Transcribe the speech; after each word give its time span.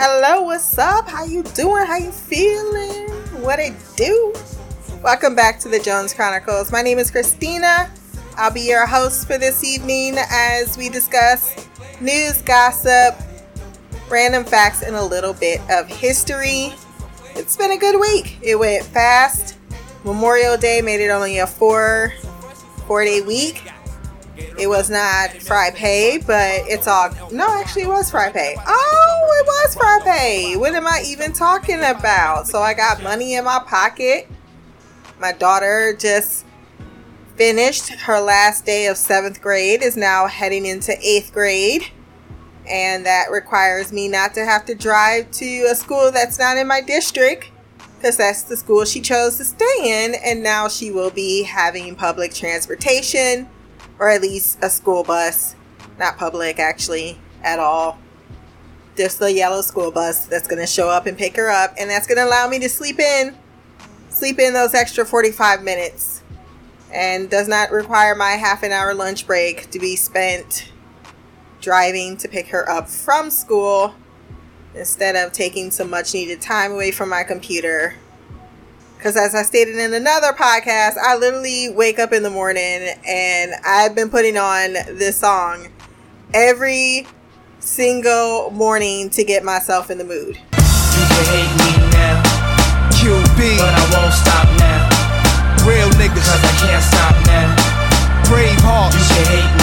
Hello, 0.00 0.42
what's 0.42 0.78
up? 0.78 1.08
How 1.08 1.24
you 1.24 1.42
doing? 1.42 1.84
How 1.84 1.96
you 1.96 2.12
feeling? 2.12 3.10
What 3.42 3.58
it 3.58 3.74
do? 3.96 4.32
Welcome 5.02 5.34
back 5.34 5.58
to 5.58 5.68
the 5.68 5.80
Jones 5.80 6.14
Chronicles. 6.14 6.70
My 6.70 6.82
name 6.82 7.00
is 7.00 7.10
Christina. 7.10 7.90
I'll 8.36 8.52
be 8.52 8.60
your 8.60 8.86
host 8.86 9.26
for 9.26 9.38
this 9.38 9.64
evening 9.64 10.14
as 10.30 10.78
we 10.78 10.88
discuss 10.88 11.66
news, 12.00 12.40
gossip, 12.42 13.20
random 14.08 14.44
facts, 14.44 14.82
and 14.82 14.94
a 14.94 15.04
little 15.04 15.32
bit 15.32 15.60
of 15.68 15.88
history. 15.88 16.72
It's 17.34 17.56
been 17.56 17.72
a 17.72 17.76
good 17.76 17.98
week. 17.98 18.38
It 18.40 18.54
went 18.54 18.84
fast. 18.84 19.58
Memorial 20.04 20.56
Day 20.56 20.80
made 20.80 21.00
it 21.00 21.10
only 21.10 21.38
a 21.38 21.46
four 21.48 22.12
four 22.86 23.04
day 23.04 23.20
week. 23.20 23.64
It 24.58 24.68
was 24.68 24.90
not 24.90 25.30
Friday, 25.42 26.18
but 26.26 26.62
it's 26.66 26.86
all 26.86 27.10
no, 27.30 27.60
actually 27.60 27.82
it 27.82 27.88
was 27.88 28.10
Friday. 28.10 28.56
Oh, 28.66 29.40
it 29.40 29.46
was 29.46 29.74
Friday. 29.74 30.54
What 30.56 30.74
am 30.74 30.86
I 30.86 31.02
even 31.06 31.32
talking 31.32 31.78
about? 31.78 32.46
So 32.46 32.60
I 32.60 32.74
got 32.74 33.02
money 33.02 33.34
in 33.34 33.44
my 33.44 33.60
pocket. 33.66 34.28
My 35.20 35.32
daughter 35.32 35.96
just 35.98 36.44
finished 37.36 37.90
her 37.90 38.20
last 38.20 38.66
day 38.66 38.86
of 38.86 38.96
seventh 38.96 39.40
grade, 39.40 39.82
is 39.82 39.96
now 39.96 40.26
heading 40.26 40.66
into 40.66 40.96
eighth 41.00 41.32
grade. 41.32 41.90
And 42.68 43.06
that 43.06 43.30
requires 43.30 43.92
me 43.92 44.08
not 44.08 44.34
to 44.34 44.44
have 44.44 44.66
to 44.66 44.74
drive 44.74 45.30
to 45.32 45.68
a 45.70 45.74
school 45.74 46.10
that's 46.10 46.38
not 46.38 46.58
in 46.58 46.66
my 46.66 46.80
district 46.80 47.50
because 47.96 48.16
that's 48.16 48.42
the 48.42 48.56
school 48.56 48.84
she 48.84 49.00
chose 49.00 49.38
to 49.38 49.44
stay 49.44 50.04
in. 50.04 50.14
And 50.16 50.42
now 50.42 50.68
she 50.68 50.90
will 50.90 51.10
be 51.10 51.44
having 51.44 51.94
public 51.96 52.34
transportation 52.34 53.48
or 53.98 54.08
at 54.08 54.22
least 54.22 54.58
a 54.62 54.70
school 54.70 55.04
bus. 55.04 55.54
Not 55.98 56.16
public, 56.16 56.58
actually, 56.58 57.18
at 57.42 57.58
all. 57.58 57.98
Just 58.96 59.18
the 59.18 59.32
yellow 59.32 59.62
school 59.62 59.90
bus 59.90 60.26
that's 60.26 60.46
going 60.48 60.60
to 60.60 60.66
show 60.66 60.88
up 60.88 61.06
and 61.06 61.16
pick 61.16 61.36
her 61.36 61.50
up. 61.50 61.74
And 61.78 61.90
that's 61.90 62.06
going 62.06 62.18
to 62.18 62.24
allow 62.24 62.48
me 62.48 62.58
to 62.60 62.68
sleep 62.68 62.98
in. 62.98 63.36
Sleep 64.10 64.38
in 64.38 64.52
those 64.52 64.74
extra 64.74 65.04
45 65.04 65.62
minutes 65.62 66.22
and 66.92 67.28
does 67.28 67.48
not 67.48 67.70
require 67.70 68.14
my 68.14 68.30
half 68.30 68.62
an 68.62 68.72
hour 68.72 68.94
lunch 68.94 69.26
break 69.26 69.70
to 69.70 69.78
be 69.78 69.94
spent 69.94 70.72
driving 71.60 72.16
to 72.16 72.28
pick 72.28 72.48
her 72.48 72.68
up 72.68 72.88
from 72.88 73.30
school 73.30 73.94
instead 74.74 75.16
of 75.16 75.32
taking 75.32 75.70
some 75.70 75.90
much 75.90 76.14
needed 76.14 76.40
time 76.40 76.72
away 76.72 76.90
from 76.90 77.08
my 77.08 77.22
computer. 77.22 77.94
Because, 78.98 79.16
as 79.16 79.32
I 79.32 79.42
stated 79.42 79.76
in 79.76 79.94
another 79.94 80.32
podcast, 80.32 80.96
I 80.98 81.16
literally 81.16 81.70
wake 81.70 82.00
up 82.00 82.12
in 82.12 82.24
the 82.24 82.30
morning 82.30 82.88
and 83.06 83.52
I've 83.64 83.94
been 83.94 84.10
putting 84.10 84.36
on 84.36 84.72
this 84.98 85.16
song 85.16 85.68
every 86.34 87.06
single 87.60 88.50
morning 88.50 89.08
to 89.10 89.22
get 89.22 89.44
myself 89.44 89.92
in 89.92 89.98
the 89.98 90.04
mood. 90.04 90.34
You 90.34 91.04
can 91.14 91.24
hate 91.30 91.54
me 91.62 91.78
now, 91.94 92.20
QB, 92.90 93.58
but 93.62 93.70
I 93.70 93.86
won't 93.94 94.12
stop 94.12 94.48
now. 94.58 94.90
Real 95.64 95.88
niggas, 95.90 96.26
cause 96.26 96.42
I 96.42 96.66
can't 96.66 96.82
stop 96.82 97.14
now. 97.26 97.54
Brave 98.28 98.58
hearts, 98.58 98.96
you 98.96 99.14
can 99.14 99.26
hate 99.30 99.52
me 99.54 99.57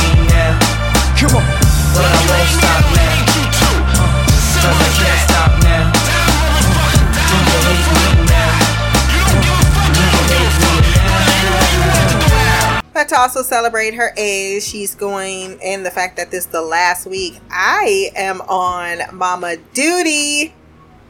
But 12.95 13.09
to 13.09 13.19
also 13.19 13.43
celebrate 13.43 13.95
her 13.95 14.13
age, 14.15 14.63
she's 14.63 14.95
going, 14.95 15.59
and 15.61 15.85
the 15.85 15.91
fact 15.91 16.15
that 16.15 16.31
this 16.31 16.45
is 16.45 16.51
the 16.51 16.61
last 16.61 17.05
week, 17.05 17.41
I 17.51 18.09
am 18.15 18.39
on 18.39 18.99
mama 19.13 19.57
duty. 19.73 20.53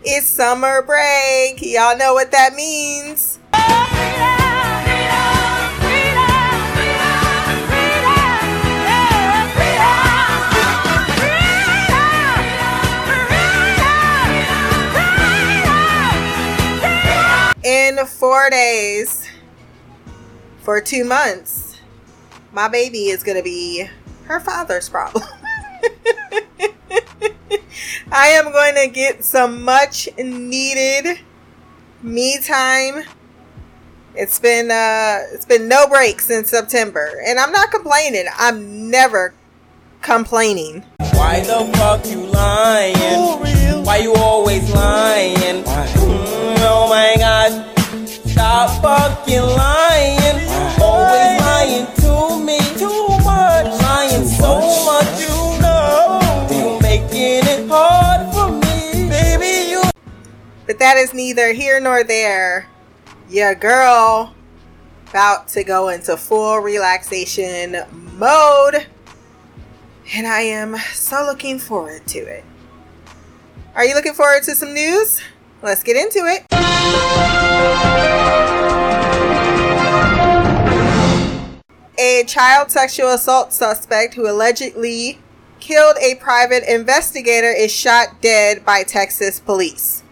It's 0.04 0.26
summer 0.26 0.82
break. 0.82 1.62
Y'all 1.62 1.96
know 1.96 2.16
what 2.16 2.32
that 2.32 2.56
means. 2.56 3.38
in 17.64 18.06
four 18.06 18.50
days 18.50 19.28
for 20.66 20.82
two 20.82 21.04
months, 21.04 21.65
my 22.56 22.68
baby 22.70 23.10
is 23.10 23.22
going 23.22 23.38
to 23.38 23.44
be 23.44 23.86
her 24.24 24.40
father's 24.40 24.88
problem. 24.88 25.26
I 28.12 28.28
am 28.28 28.52
going 28.52 28.76
to 28.76 28.88
get 28.88 29.26
some 29.26 29.62
much 29.64 30.08
needed 30.18 31.20
me 32.02 32.40
time. 32.40 33.04
It's 34.18 34.40
been 34.40 34.72
uh 34.72 35.24
it's 35.34 35.44
been 35.44 35.68
no 35.68 35.88
break 35.90 36.22
since 36.22 36.50
September 36.50 37.22
and 37.28 37.38
I'm 37.38 37.52
not 37.52 37.72
complaining. 37.72 38.28
I'm 38.38 38.90
never 38.90 39.34
complaining. 40.02 40.86
Why 41.12 41.42
the 41.42 41.70
fuck 41.76 42.06
you 42.06 42.26
lying? 42.26 43.84
Why 43.84 43.98
you 43.98 44.14
always 44.14 44.74
lying? 44.74 45.66
Mm, 45.66 46.56
oh 46.60 46.88
my 46.90 47.16
god. 47.18 48.08
Stop 48.08 48.82
fucking 48.82 49.42
lying. 49.42 50.48
Always 50.82 51.42
lying 51.42 51.95
But 60.66 60.80
that 60.80 60.98
is 60.98 61.14
neither 61.14 61.54
here 61.54 61.80
nor 61.80 62.04
there. 62.04 62.68
Your 63.30 63.54
girl 63.56 64.34
about 65.10 65.48
to 65.50 65.64
go 65.64 65.90
into 65.90 66.18
full 66.18 66.58
relaxation 66.60 67.78
mode. 68.18 68.88
And 70.14 70.28
I 70.28 70.42
am 70.42 70.78
so 70.94 71.26
looking 71.26 71.60
forward 71.60 72.06
to 72.08 72.20
it. 72.20 72.44
Are 73.76 73.86
you 73.86 73.96
looking 73.96 74.14
forward 74.14 74.44
to 74.44 74.56
some 74.56 74.74
news? 74.74 75.22
Let's 75.62 75.84
get 75.84 75.98
into 75.98 76.20
it. 76.20 76.46
A 81.98 82.24
child 82.26 82.72
sexual 82.72 83.10
assault 83.10 83.54
suspect 83.54 84.14
who 84.14 84.30
allegedly 84.30 85.20
killed 85.60 85.98
a 86.00 86.16
private 86.16 86.64
investigator 86.72 87.52
is 87.52 87.72
shot 87.72 88.22
dead 88.22 88.64
by 88.66 88.84
Texas 88.84 89.40
police. 89.40 90.04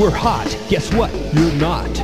Were 0.00 0.10
hot. 0.10 0.48
Guess 0.70 0.94
what? 0.94 1.12
You're 1.34 1.52
not. 1.52 1.94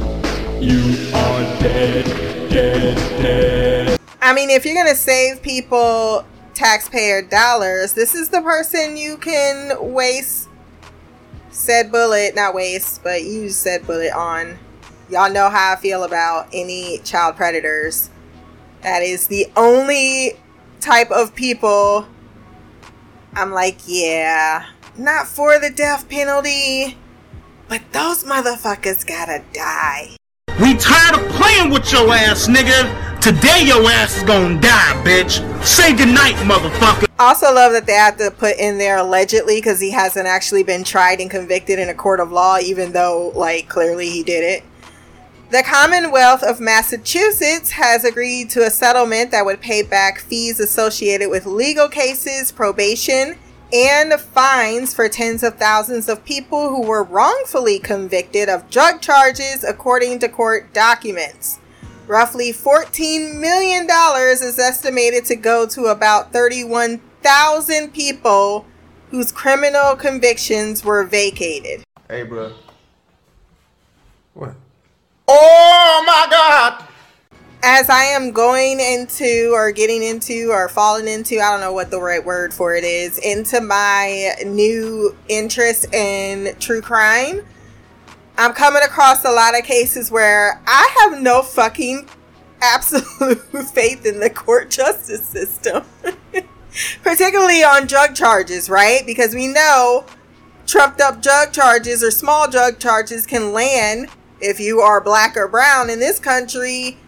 You 0.61 0.81
are 1.15 1.41
dead, 1.61 2.05
dead, 2.51 2.97
dead. 3.23 4.01
I 4.21 4.35
mean, 4.35 4.51
if 4.51 4.67
you're 4.67 4.75
going 4.75 4.89
to 4.89 4.95
save 4.95 5.41
people 5.41 6.27
taxpayer 6.53 7.23
dollars, 7.23 7.95
this 7.95 8.15
is 8.15 8.29
the 8.29 8.43
person 8.43 8.99
you 8.99 9.17
can 9.17 9.93
waste 9.95 10.51
said 11.51 11.91
bullet, 11.91 12.35
not 12.35 12.55
waste, 12.55 13.03
but 13.03 13.23
use 13.25 13.57
said 13.57 13.87
bullet 13.87 14.13
on. 14.13 14.59
Y'all 15.09 15.33
know 15.33 15.49
how 15.49 15.73
I 15.73 15.77
feel 15.77 16.05
about 16.05 16.49
any 16.53 16.99
child 16.99 17.37
predators. 17.37 18.11
That 18.83 19.03
is 19.03 19.29
the 19.29 19.47
only 19.57 20.35
type 20.81 21.11
of 21.11 21.35
people 21.35 22.07
I'm 23.35 23.53
like, 23.53 23.79
yeah, 23.87 24.67
not 24.99 25.27
for 25.27 25.59
the 25.59 25.71
death 25.71 26.09
penalty, 26.09 26.99
but 27.69 27.83
those 27.93 28.25
motherfuckers 28.25 29.07
gotta 29.07 29.43
die. 29.53 30.17
We 30.61 30.75
tired 30.75 31.19
of 31.19 31.29
playing 31.33 31.71
with 31.71 31.91
your 31.93 32.11
ass, 32.13 32.49
nigga. 32.49 33.21
Today 33.21 33.65
your 33.65 33.83
ass 33.91 34.19
is 34.19 34.23
gonna 34.23 34.61
die, 34.61 35.03
bitch. 35.05 35.43
Say 35.65 35.95
goodnight, 35.95 36.37
motherfucker. 36.37 37.07
Also 37.19 37.53
love 37.53 37.73
that 37.73 37.87
they 37.87 37.95
have 37.95 38.17
to 38.19 38.31
put 38.31 38.57
in 38.59 38.79
there 38.79 38.99
allegedly 38.99 39.57
because 39.57 39.81
he 39.81 39.91
hasn't 39.91 40.27
actually 40.27 40.63
been 40.63 40.85
tried 40.85 41.21
and 41.21 41.31
convicted 41.31 41.79
in 41.79 41.89
a 41.89 41.95
court 41.95 42.21
of 42.21 42.31
law, 42.31 42.59
even 42.59 42.93
though, 42.93 43.33
like, 43.35 43.69
clearly 43.69 44.11
he 44.11 44.23
did 44.23 44.45
it. 44.45 44.65
The 45.51 45.63
Commonwealth 45.63 46.43
of 46.43 46.59
Massachusetts 46.59 47.71
has 47.71 48.05
agreed 48.05 48.51
to 48.51 48.65
a 48.65 48.71
settlement 48.71 49.31
that 49.31 49.45
would 49.45 49.61
pay 49.61 49.83
back 49.83 50.21
fees 50.21 50.59
associated 50.59 51.31
with 51.31 51.47
legal 51.47 51.89
cases, 51.89 52.51
probation, 52.51 53.39
and 53.73 54.13
fines 54.21 54.95
for 54.95 55.09
tens 55.09 55.43
of 55.43 55.57
thousands 55.57 56.09
of 56.09 56.25
people 56.25 56.69
who 56.69 56.83
were 56.83 57.03
wrongfully 57.03 57.79
convicted 57.79 58.49
of 58.49 58.71
drug 58.71 59.01
charges, 59.01 59.65
according 59.65 60.19
to 60.21 60.29
court 60.29 60.73
documents. 60.73 61.59
Roughly 62.07 62.53
$14 62.53 63.41
million 63.41 63.87
is 64.31 64.59
estimated 64.59 65.25
to 65.25 65.35
go 65.35 65.67
to 65.67 65.87
about 65.87 66.33
31,000 66.33 67.93
people 67.93 68.65
whose 69.11 69.33
criminal 69.33 69.97
convictions 69.97 70.85
were 70.85 71.05
vacated. 71.05 71.83
Hey, 72.09 72.23
bro. 72.23 72.53
What? 74.35 74.55
Oh 75.27 76.05
my 76.07 76.27
God! 76.31 76.85
As 77.63 77.91
I 77.91 78.05
am 78.05 78.33
going 78.33 78.81
into 78.81 79.53
or 79.55 79.73
getting 79.73 80.03
into 80.03 80.51
or 80.51 80.69
falling 80.69 81.09
into, 81.09 81.39
I 81.41 81.51
don't 81.51 81.61
know 81.61 81.73
what 81.73 81.91
the 81.91 82.01
right 82.01 82.25
word 82.25 82.55
for 82.55 82.75
it 82.75 82.85
is, 82.85 83.19
into 83.19 83.61
my 83.61 84.35
new 84.45 85.17
interest 85.29 85.93
in 85.95 86.55
true 86.59 86.81
crime, 86.81 87.43
I'm 88.39 88.53
coming 88.53 88.83
across 88.83 89.25
a 89.25 89.31
lot 89.31 89.59
of 89.59 89.65
cases 89.65 90.11
where 90.11 90.61
I 90.67 90.95
have 91.01 91.21
no 91.21 91.43
fucking 91.43 92.09
absolute 92.61 93.39
faith 93.73 94.05
in 94.05 94.21
the 94.21 94.31
court 94.31 94.71
justice 94.71 95.27
system. 95.27 95.85
Particularly 97.03 97.65
on 97.65 97.87
drug 97.87 98.15
charges, 98.15 98.69
right? 98.69 99.07
Because 99.07 99.35
we 99.35 99.47
know 99.47 100.05
trumped 100.67 101.01
up 101.01 101.23
drug 101.23 101.53
charges 101.53 102.03
or 102.03 102.11
small 102.11 102.51
drug 102.51 102.79
charges 102.79 103.25
can 103.25 103.53
land 103.53 104.09
if 104.41 104.61
you 104.61 104.81
are 104.81 105.01
black 105.01 105.37
or 105.37 105.49
brown 105.49 105.89
in 105.89 105.99
this 105.99 106.19
country 106.19 106.99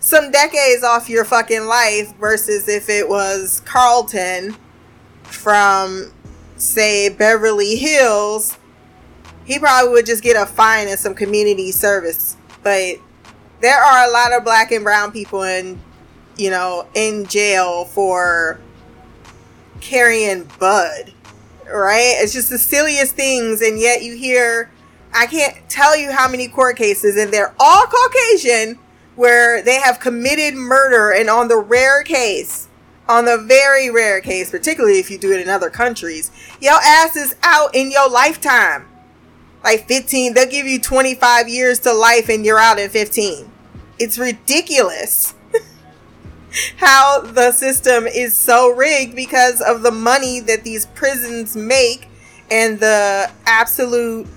some 0.00 0.30
decades 0.30 0.84
off 0.84 1.08
your 1.08 1.24
fucking 1.24 1.66
life 1.66 2.14
versus 2.16 2.68
if 2.68 2.88
it 2.88 3.08
was 3.08 3.60
Carlton 3.64 4.56
from 5.24 6.12
say 6.56 7.08
Beverly 7.08 7.76
Hills 7.76 8.56
he 9.48 9.58
probably 9.58 9.90
would 9.92 10.04
just 10.04 10.22
get 10.22 10.36
a 10.36 10.44
fine 10.44 10.88
and 10.88 10.98
some 10.98 11.14
community 11.14 11.72
service. 11.72 12.36
But 12.62 12.96
there 13.62 13.82
are 13.82 14.06
a 14.06 14.12
lot 14.12 14.34
of 14.34 14.44
black 14.44 14.70
and 14.72 14.84
brown 14.84 15.10
people 15.10 15.42
in 15.42 15.80
you 16.36 16.50
know 16.50 16.86
in 16.94 17.26
jail 17.26 17.86
for 17.86 18.60
carrying 19.80 20.48
bud 20.60 21.12
right? 21.66 22.16
It's 22.18 22.32
just 22.32 22.50
the 22.50 22.58
silliest 22.58 23.14
things 23.14 23.60
and 23.62 23.78
yet 23.78 24.02
you 24.02 24.16
hear 24.16 24.70
i 25.12 25.26
can't 25.26 25.56
tell 25.68 25.96
you 25.96 26.12
how 26.12 26.28
many 26.28 26.48
court 26.48 26.76
cases 26.76 27.16
and 27.16 27.32
they're 27.32 27.54
all 27.58 27.86
caucasian 27.86 28.78
where 29.18 29.60
they 29.60 29.80
have 29.80 29.98
committed 29.98 30.54
murder 30.54 31.10
and 31.10 31.28
on 31.28 31.48
the 31.48 31.56
rare 31.56 32.04
case 32.04 32.68
on 33.08 33.24
the 33.24 33.36
very 33.36 33.90
rare 33.90 34.20
case 34.20 34.48
particularly 34.48 35.00
if 35.00 35.10
you 35.10 35.18
do 35.18 35.32
it 35.32 35.40
in 35.40 35.48
other 35.48 35.68
countries 35.68 36.30
your 36.60 36.78
ass 36.80 37.16
is 37.16 37.34
out 37.42 37.74
in 37.74 37.90
your 37.90 38.08
lifetime. 38.08 38.86
Like 39.64 39.88
15 39.88 40.34
they'll 40.34 40.48
give 40.48 40.66
you 40.66 40.80
25 40.80 41.48
years 41.48 41.80
to 41.80 41.92
life 41.92 42.28
and 42.28 42.46
you're 42.46 42.60
out 42.60 42.78
in 42.78 42.88
15 42.90 43.50
it's 43.98 44.18
ridiculous 44.18 45.34
how 46.76 47.20
the 47.20 47.50
system 47.50 48.06
is 48.06 48.36
so 48.36 48.70
rigged 48.70 49.16
because 49.16 49.60
of 49.60 49.82
the 49.82 49.90
money 49.90 50.38
that 50.38 50.62
these 50.62 50.86
prisons 50.86 51.56
make 51.56 52.06
and 52.52 52.78
the 52.78 53.28
absolute 53.46 54.28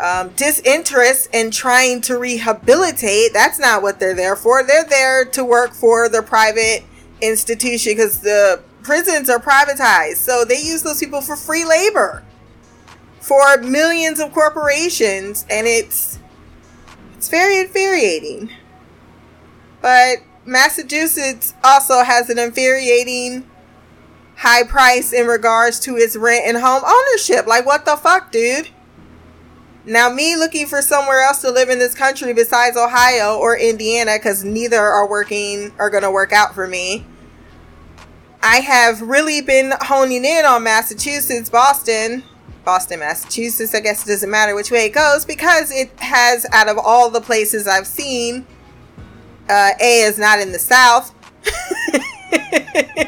um, 0.00 0.30
disinterest 0.36 1.28
in 1.32 1.50
trying 1.50 2.00
to 2.02 2.18
rehabilitate. 2.18 3.32
That's 3.32 3.58
not 3.58 3.82
what 3.82 4.00
they're 4.00 4.14
there 4.14 4.36
for. 4.36 4.62
They're 4.64 4.84
there 4.84 5.24
to 5.24 5.44
work 5.44 5.72
for 5.72 6.08
the 6.08 6.22
private 6.22 6.84
institution 7.20 7.92
because 7.92 8.20
the 8.20 8.62
prisons 8.82 9.28
are 9.28 9.38
privatized. 9.38 10.16
So 10.16 10.44
they 10.44 10.60
use 10.60 10.82
those 10.82 11.00
people 11.00 11.20
for 11.20 11.36
free 11.36 11.64
labor 11.64 12.24
for 13.20 13.58
millions 13.58 14.20
of 14.20 14.32
corporations, 14.32 15.44
and 15.50 15.66
it's 15.66 16.20
it's 17.16 17.28
very 17.28 17.58
infuriating. 17.58 18.50
But 19.82 20.18
Massachusetts 20.44 21.54
also 21.64 22.04
has 22.04 22.30
an 22.30 22.38
infuriating 22.38 23.50
high 24.36 24.62
price 24.62 25.12
in 25.12 25.26
regards 25.26 25.80
to 25.80 25.96
its 25.96 26.16
rent 26.16 26.44
and 26.46 26.56
home 26.58 26.82
ownership. 26.86 27.46
Like, 27.46 27.66
what 27.66 27.84
the 27.84 27.96
fuck, 27.96 28.30
dude? 28.30 28.68
Now, 29.88 30.10
me 30.10 30.34
looking 30.34 30.66
for 30.66 30.82
somewhere 30.82 31.20
else 31.22 31.40
to 31.42 31.50
live 31.52 31.68
in 31.68 31.78
this 31.78 31.94
country 31.94 32.32
besides 32.34 32.76
Ohio 32.76 33.38
or 33.38 33.56
Indiana, 33.56 34.16
because 34.16 34.42
neither 34.42 34.80
are 34.80 35.08
working, 35.08 35.72
are 35.78 35.90
going 35.90 36.02
to 36.02 36.10
work 36.10 36.32
out 36.32 36.56
for 36.56 36.66
me. 36.66 37.06
I 38.42 38.56
have 38.56 39.00
really 39.00 39.40
been 39.42 39.72
honing 39.80 40.24
in 40.24 40.44
on 40.44 40.64
Massachusetts, 40.64 41.48
Boston, 41.48 42.24
Boston, 42.64 42.98
Massachusetts. 42.98 43.76
I 43.76 43.80
guess 43.80 44.04
it 44.04 44.08
doesn't 44.08 44.30
matter 44.30 44.56
which 44.56 44.72
way 44.72 44.86
it 44.86 44.92
goes 44.92 45.24
because 45.24 45.70
it 45.70 45.92
has, 46.00 46.46
out 46.52 46.68
of 46.68 46.78
all 46.78 47.08
the 47.08 47.20
places 47.20 47.68
I've 47.68 47.86
seen, 47.86 48.44
uh, 49.48 49.70
A 49.80 50.00
is 50.00 50.18
not 50.18 50.40
in 50.40 50.50
the 50.50 50.58
South. 50.58 51.14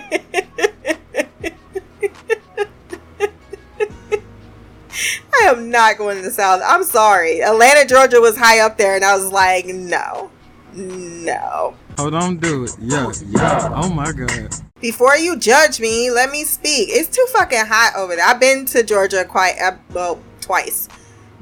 I 5.40 5.50
am 5.50 5.70
not 5.70 5.98
going 5.98 6.16
to 6.16 6.22
the 6.22 6.30
South. 6.30 6.62
I'm 6.64 6.84
sorry. 6.84 7.42
Atlanta, 7.42 7.86
Georgia 7.86 8.20
was 8.20 8.36
high 8.36 8.60
up 8.60 8.76
there, 8.76 8.96
and 8.96 9.04
I 9.04 9.16
was 9.16 9.30
like, 9.30 9.66
no, 9.66 10.30
no. 10.74 11.76
Oh, 11.98 12.10
don't 12.10 12.40
do 12.40 12.64
it. 12.64 12.76
Yeah, 12.80 13.12
yeah. 13.26 13.70
Oh 13.74 13.90
my 13.90 14.12
God. 14.12 14.54
Before 14.80 15.16
you 15.16 15.36
judge 15.36 15.80
me, 15.80 16.10
let 16.10 16.30
me 16.30 16.44
speak. 16.44 16.88
It's 16.90 17.08
too 17.08 17.26
fucking 17.32 17.66
hot 17.66 17.94
over 17.96 18.16
there. 18.16 18.24
I've 18.24 18.40
been 18.40 18.64
to 18.66 18.82
Georgia 18.82 19.24
quite, 19.24 19.58
uh, 19.60 19.76
well, 19.92 20.20
twice, 20.40 20.88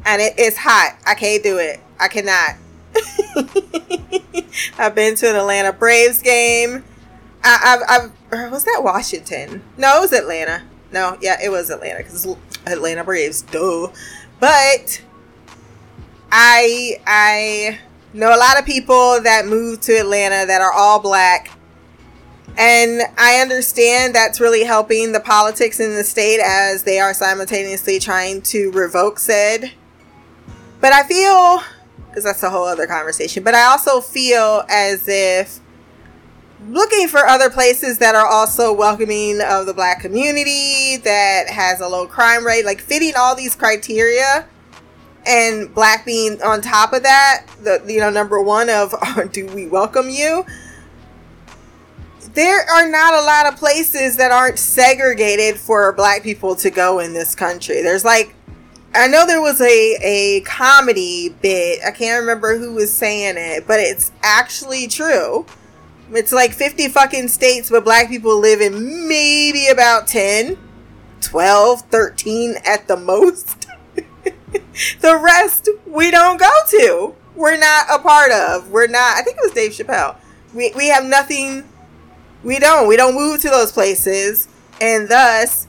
and 0.05 0.23
it 0.23 0.39
is 0.39 0.57
hot. 0.57 0.99
I 1.07 1.15
can't 1.15 1.43
do 1.43 1.59
it. 1.59 1.81
I 2.01 2.09
cannot. 2.09 2.57
I've 4.79 4.95
been 4.95 5.15
to 5.17 5.31
an 5.31 5.37
Atlanta 5.37 5.73
Braves 5.73 6.23
game. 6.23 6.85
I, 7.45 7.79
I've, 7.89 8.13
I've, 8.33 8.53
was 8.53 8.65
that 8.65 8.81
Washington? 8.83 9.63
No, 9.77 9.99
it 9.99 10.01
was 10.01 10.13
Atlanta. 10.13 10.63
No, 10.93 11.19
yeah, 11.21 11.37
it 11.43 11.51
was 11.51 11.71
Atlanta 11.71 11.99
because 11.99 12.27
Atlanta 12.67 13.05
Braves, 13.05 13.43
duh. 13.43 13.89
But 14.41 15.03
I, 16.31 17.01
I 17.07 17.79
know 18.13 18.35
a 18.35 18.39
lot 18.39 18.59
of 18.59 18.67
people 18.67 19.21
that 19.23 19.47
moved 19.47 19.83
to 19.85 19.93
Atlanta 19.93 20.47
that 20.47 20.61
are 20.61 20.73
all 20.73 21.01
black. 21.01 21.51
And 22.59 23.03
I 23.19 23.41
understand 23.41 24.15
that's 24.15 24.41
really 24.41 24.65
helping 24.65 25.13
the 25.13 25.21
politics 25.21 25.79
in 25.79 25.95
the 25.95 26.05
state 26.05 26.41
as 26.41 26.85
they 26.85 26.99
are 26.99 27.13
simultaneously 27.13 27.99
trying 27.99 28.43
to 28.43 28.71
revoke 28.73 29.19
said. 29.19 29.73
But 30.81 30.93
I 30.93 31.03
feel 31.03 31.63
because 32.09 32.25
that's 32.25 32.43
a 32.43 32.49
whole 32.49 32.65
other 32.65 32.87
conversation. 32.87 33.43
But 33.43 33.55
I 33.55 33.65
also 33.65 34.01
feel 34.01 34.65
as 34.71 35.07
if 35.07 35.61
looking 36.69 37.09
for 37.09 37.27
other 37.27 37.51
places 37.51 37.99
that 37.99 38.15
are 38.15 38.27
also 38.27 38.73
welcoming 38.73 39.41
of 39.41 39.67
the 39.67 39.75
black 39.75 40.01
community, 40.01 40.97
that 40.99 41.49
has 41.49 41.81
a 41.81 41.89
low 41.89 42.07
crime 42.07 42.45
rate, 42.47 42.65
like 42.65 42.81
fitting 42.81 43.13
all 43.17 43.35
these 43.35 43.55
criteria, 43.55 44.47
and 45.27 45.75
black 45.75 46.05
being 46.05 46.41
on 46.43 46.61
top 46.61 46.93
of 46.93 47.03
that, 47.03 47.47
the 47.63 47.83
you 47.87 48.01
know 48.01 48.11
number 48.11 48.41
one 48.41 48.71
of 48.71 48.95
do 49.33 49.47
we 49.47 49.67
welcome 49.67 50.09
you? 50.09 50.45
There 52.35 52.69
are 52.71 52.89
not 52.89 53.15
a 53.15 53.23
lot 53.23 53.47
of 53.47 53.59
places 53.59 54.17
that 54.19 54.31
aren't 54.31 54.59
segregated 54.59 55.59
for 55.59 55.93
black 55.93 56.23
people 56.23 56.55
to 56.57 56.71
go 56.71 56.99
in 56.99 57.15
this 57.15 57.35
country. 57.35 57.83
There's 57.83 58.05
like 58.05 58.35
I 58.95 59.09
know 59.09 59.27
there 59.27 59.41
was 59.41 59.61
a 59.61 59.97
a 60.01 60.41
comedy 60.43 61.31
bit. 61.43 61.81
I 61.87 61.91
can't 61.91 62.21
remember 62.21 62.59
who 62.59 62.73
was 62.73 62.93
saying 62.93 63.35
it, 63.37 63.67
but 63.67 63.81
it's 63.81 64.13
actually 64.23 64.87
true. 64.87 65.47
It's 66.13 66.33
like 66.33 66.53
50 66.53 66.89
fucking 66.89 67.29
states, 67.29 67.71
but 67.71 67.85
black 67.85 68.09
people 68.09 68.39
live 68.39 68.61
in 68.61 69.09
maybe 69.09 69.69
about 69.69 70.07
10, 70.07 70.57
12, 71.21 71.81
13 71.83 72.55
at 72.65 72.87
the 72.87 72.97
most. 72.97 73.67
the 75.01 75.19
rest 75.19 75.69
we 75.87 76.11
don't 76.11 76.39
go 76.39 76.51
to. 76.71 77.15
We're 77.35 77.59
not 77.59 77.87
a 77.93 77.99
part 77.99 78.31
of. 78.31 78.71
We're 78.71 78.87
not, 78.87 79.17
I 79.17 79.23
think 79.23 79.37
it 79.37 79.43
was 79.43 79.53
Dave 79.53 79.73
Chappelle. 79.73 80.17
We, 80.55 80.73
we 80.77 80.89
have 80.89 81.05
nothing, 81.05 81.69
we 82.45 82.59
don't. 82.59 82.87
We 82.87 82.97
don't 82.97 83.15
move 83.15 83.41
to 83.43 83.51
those 83.51 83.73
places. 83.73 84.49
And 84.81 85.09
thus, 85.09 85.67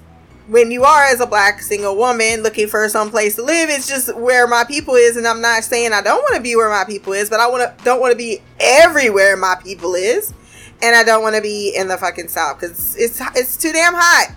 when 0.48 0.72
you 0.72 0.84
are 0.84 1.04
as 1.04 1.20
a 1.20 1.26
black 1.26 1.62
single 1.62 1.96
woman 1.96 2.42
looking 2.42 2.68
for 2.68 2.88
some 2.90 3.10
place 3.10 3.36
to 3.36 3.44
live, 3.44 3.70
it's 3.70 3.88
just 3.88 4.16
where 4.16 4.48
my 4.48 4.64
people 4.64 4.96
is. 4.96 5.18
And 5.18 5.28
I'm 5.28 5.42
not 5.42 5.64
saying 5.64 5.92
I 5.94 6.02
don't 6.02 6.22
want 6.22 6.36
to 6.36 6.42
be 6.42 6.56
where 6.56 6.70
my 6.70 6.86
people 6.86 7.14
is, 7.14 7.30
but 7.30 7.40
I 7.40 7.48
want 7.48 7.78
to 7.78 7.84
don't 7.84 8.00
want 8.00 8.12
to 8.12 8.18
be 8.18 8.42
everywhere 8.60 9.36
my 9.36 9.56
people 9.62 9.96
is, 9.96 10.34
and 10.82 10.96
I 10.96 11.04
don't 11.04 11.22
want 11.22 11.36
to 11.36 11.42
be 11.42 11.74
in 11.76 11.88
the 11.88 11.98
fucking 11.98 12.30
south 12.30 12.60
because 12.60 12.96
it's 12.96 13.22
it's 13.36 13.58
too 13.58 13.72
damn 13.72 13.94
hot. 13.94 14.36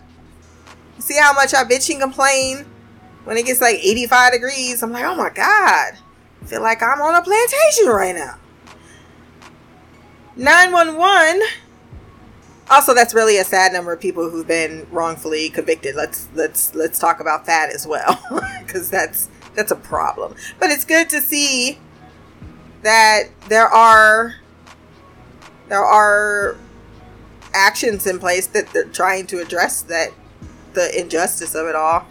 See 0.99 1.17
how 1.17 1.33
much 1.33 1.55
I 1.55 1.65
bitch 1.65 1.91
and 1.91 2.01
complain 2.01 2.67
when 3.25 3.37
it 3.37 3.47
gets 3.47 3.61
like 3.61 3.77
85 3.77 4.33
degrees. 4.33 4.83
I'm 4.83 4.93
like, 4.93 5.05
oh 5.05 5.15
my 5.17 5.31
god, 5.31 5.95
I 6.43 6.45
feel 6.45 6.63
like 6.63 6.83
I'm 6.83 7.01
on 7.01 7.15
a 7.15 7.23
plantation 7.23 7.87
right 7.87 8.15
now. 8.15 8.37
911 10.37 11.41
also 12.71 12.95
that's 12.95 13.13
really 13.13 13.37
a 13.37 13.45
sad 13.45 13.73
number 13.73 13.93
of 13.93 14.01
people 14.01 14.31
who've 14.31 14.47
been 14.47 14.87
wrongfully 14.91 15.51
convicted. 15.51 15.97
Let's 15.97 16.29
let's 16.35 16.75
let's 16.75 16.99
talk 16.99 17.21
about 17.21 17.47
that 17.47 17.71
as 17.75 17.87
well 17.87 18.23
because 18.61 18.89
that's 18.89 19.29
that's 19.55 19.73
a 19.73 19.77
problem. 19.77 20.35
But 20.59 20.71
it's 20.71 20.85
good 20.85 21.11
to 21.11 21.21
see 21.21 21.79
that 22.83 23.25
there 23.49 23.69
are 23.69 24.37
there 25.69 25.85
are 25.85 26.57
actions 27.53 28.07
in 28.07 28.19
place 28.19 28.47
that 28.49 28.69
they're 28.69 28.85
trying 28.85 29.27
to 29.27 29.41
address 29.41 29.83
that 29.83 30.13
the 30.75 30.99
injustice 30.99 31.55
of 31.55 31.67
it 31.67 31.75
all. 31.75 32.07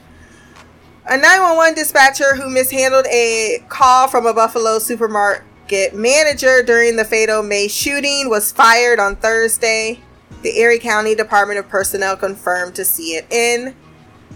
A 1.06 1.18
911 1.18 1.76
dispatcher 1.76 2.36
who 2.36 2.50
mishandled 2.50 3.08
a 3.08 3.64
call 3.70 4.08
from 4.08 4.26
a 4.26 4.34
buffalo 4.34 4.80
supermarket 4.80 5.94
manager 5.94 6.62
during 6.62 6.98
the 6.98 7.06
fatal 7.06 7.42
May 7.42 7.68
shooting, 7.68 8.30
was 8.30 8.52
fired 8.52 9.00
on 9.00 9.16
Thursday. 9.16 10.02
The 10.42 10.58
Erie 10.58 10.80
County 10.80 11.16
Department 11.16 11.60
of 11.60 11.68
Personnel 11.68 12.16
confirmed 12.16 12.76
to 12.76 12.84
CNN. 12.84 13.74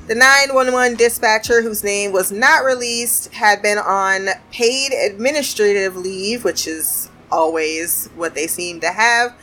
The 0.08 0.16
911 0.16 0.98
dispatcher, 0.98 1.62
whose 1.62 1.82
name 1.82 2.12
was 2.12 2.30
not 2.30 2.66
released, 2.66 3.34
had 3.34 3.62
been 3.62 3.78
on 3.78 4.28
paid 4.52 4.92
administrative 4.92 5.96
leave, 5.96 6.44
which 6.44 6.68
is 6.68 7.10
always 7.32 8.10
what 8.16 8.36
they 8.36 8.48
seem 8.48 8.82
to 8.82 8.90
have. 8.90 9.34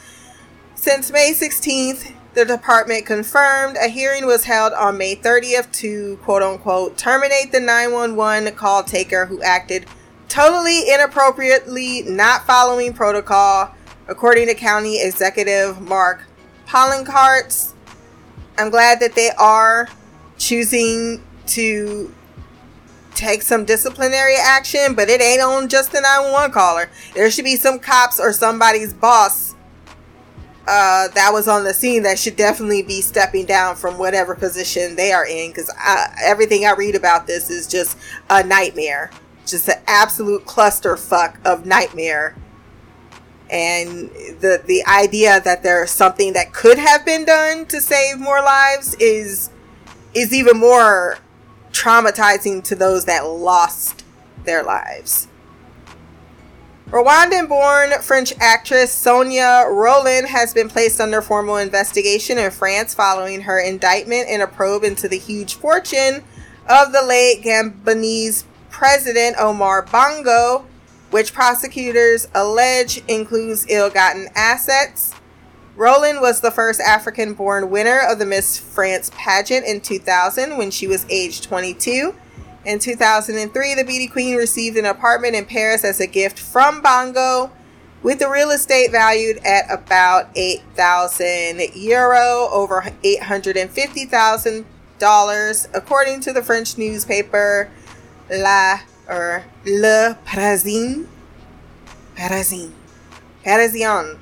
Since 0.75 1.11
May 1.11 1.33
16th, 1.33 2.13
the 2.35 2.45
department 2.45 3.07
confirmed 3.07 3.79
a 3.83 3.89
hearing 3.89 4.27
was 4.27 4.45
held 4.45 4.75
on 4.75 4.99
May 4.99 5.17
30th 5.17 5.73
to 5.73 6.19
quote 6.19 6.43
unquote 6.43 6.99
terminate 6.99 7.53
the 7.53 7.61
911 7.61 8.55
call 8.55 8.85
taker 8.85 9.25
who 9.25 9.43
acted 9.43 9.87
totally 10.29 10.93
inappropriately, 10.93 12.03
not 12.03 12.47
following 12.47 12.93
protocol, 12.93 13.75
according 14.09 14.47
to 14.47 14.55
County 14.55 15.03
Executive 15.03 15.81
Mark 15.81 16.25
Poloncarz. 16.71 17.73
I'm 18.57 18.71
glad 18.71 19.01
that 19.01 19.17
they 19.17 19.31
are 19.37 19.89
choosing 20.39 21.21
to 21.47 22.15
take 23.17 23.43
some 23.43 23.65
disciplinary 23.65 24.37
action, 24.37 24.95
but 24.95 25.09
it 25.09 25.21
ain't 25.21 25.43
on 25.43 25.69
just 25.69 25.91
the 25.91 26.01
911 26.01 26.53
caller. 26.53 26.89
There 27.15 27.29
should 27.29 27.45
be 27.45 27.57
some 27.57 27.81
cops 27.81 28.21
or 28.21 28.33
somebody's 28.33 28.95
boss 28.95 29.57
uh, 30.69 31.09
that 31.09 31.31
was 31.33 31.49
on 31.49 31.65
the 31.65 31.75
scene 31.75 32.05
that 32.05 32.21
should 32.21 32.37
definitely 32.37 32.85
be 32.85 33.01
stepping 33.01 33.47
down 33.47 33.75
from 33.75 33.99
whatever 33.99 34.37
position 34.37 34.95
they 34.95 35.11
are 35.11 35.27
in 35.27 35.51
because 35.51 35.73
everything 36.23 36.65
I 36.67 36.75
read 36.75 36.95
about 36.95 37.27
this 37.27 37.51
is 37.51 37.67
just 37.67 37.99
a 38.29 38.45
nightmare. 38.45 39.11
Just 39.45 39.69
an 39.69 39.83
absolute 39.89 40.45
clusterfuck 40.45 41.45
of 41.45 41.67
nightmare. 41.67 42.37
And 43.51 44.11
the 44.41 44.63
the 44.65 44.85
idea 44.87 45.41
that 45.41 45.63
there's 45.63 45.91
something 45.91 46.35
that 46.35 46.53
could 46.53 46.79
have 46.79 47.05
been 47.05 47.25
done 47.25 47.67
to 47.67 47.81
save 47.81 48.21
more 48.21 48.41
lives 48.41 48.95
is 49.01 49.51
is 50.15 50.33
even 50.33 50.59
more 50.59 51.19
traumatizing 51.73 52.63
to 52.65 52.75
those 52.75 53.05
that 53.07 53.27
lost 53.27 54.05
their 54.45 54.63
lives. 54.63 55.29
Rwandan 56.91 57.49
born 57.49 57.93
French 58.03 58.33
actress 58.41 58.93
Sonia 58.93 59.65
Rolland 59.69 60.27
has 60.27 60.53
been 60.53 60.69
placed 60.69 61.01
under 61.01 61.23
formal 61.23 61.57
investigation 61.57 62.37
in 62.37 62.51
France 62.51 62.95
following 62.95 63.43
her 63.43 63.61
indictment 63.61 64.29
in 64.29 64.41
a 64.41 64.47
probe 64.49 64.83
into 64.83 65.07
the 65.07 65.19
huge 65.19 65.55
fortune 65.55 66.25
of 66.69 66.93
the 66.93 67.03
late 67.03 67.43
Gabonese 67.45 68.43
president 68.71 69.37
Omar 69.39 69.83
Bongo, 69.83 70.67
which 71.11 71.33
prosecutors 71.33 72.29
allege 72.35 73.03
includes 73.09 73.67
ill 73.69 73.91
gotten 73.91 74.29
assets. 74.35 75.15
Rolland 75.77 76.21
was 76.21 76.41
the 76.41 76.51
first 76.51 76.81
African 76.81 77.35
born 77.35 77.71
winner 77.71 78.01
of 78.01 78.19
the 78.19 78.27
Miss 78.27 78.59
France 78.59 79.11
pageant 79.15 79.65
in 79.67 79.81
2000 79.81 80.59
when 80.59 80.71
she 80.71 80.87
was 80.87 81.07
age 81.09 81.41
22. 81.41 82.15
In 82.65 82.79
2003, 82.79 83.75
the 83.75 83.85
beauty 83.85 84.07
queen 84.07 84.37
received 84.37 84.77
an 84.77 84.85
apartment 84.85 85.35
in 85.35 85.47
Paris 85.47 85.83
as 85.83 85.99
a 85.99 86.07
gift 86.07 86.39
from 86.39 86.83
Bongo, 86.83 87.51
with 88.03 88.19
the 88.19 88.29
real 88.29 88.51
estate 88.51 88.91
valued 88.91 89.39
at 89.45 89.65
about 89.71 90.29
8,000 90.35 91.61
euro, 91.75 92.49
over 92.53 92.83
$850,000, 93.03 95.69
according 95.75 96.21
to 96.21 96.33
the 96.33 96.43
French 96.43 96.77
newspaper 96.77 97.71
La 98.31 98.81
or 99.11 99.45
Le 99.65 100.17
Parisien. 100.25 101.07
Parisien. 102.17 102.71
Parisien. 103.45 104.19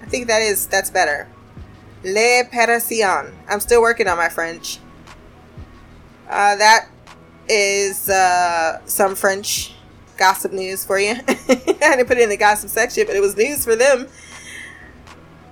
I 0.00 0.06
think 0.06 0.28
that 0.28 0.40
is 0.40 0.66
that's 0.66 0.90
better. 0.90 1.28
Le 2.04 2.44
Parisien. 2.44 3.32
I'm 3.48 3.60
still 3.60 3.82
working 3.82 4.08
on 4.08 4.16
my 4.16 4.28
French. 4.28 4.78
Uh, 6.28 6.56
that 6.56 6.88
is 7.48 8.08
uh, 8.08 8.80
some 8.86 9.16
French 9.16 9.74
gossip 10.16 10.52
news 10.52 10.84
for 10.84 10.98
you. 10.98 11.12
I 11.28 11.54
didn't 11.56 12.06
put 12.06 12.18
it 12.18 12.22
in 12.22 12.28
the 12.28 12.36
gossip 12.36 12.70
section, 12.70 13.04
but 13.06 13.16
it 13.16 13.20
was 13.20 13.36
news 13.36 13.64
for 13.64 13.74
them. 13.74 14.06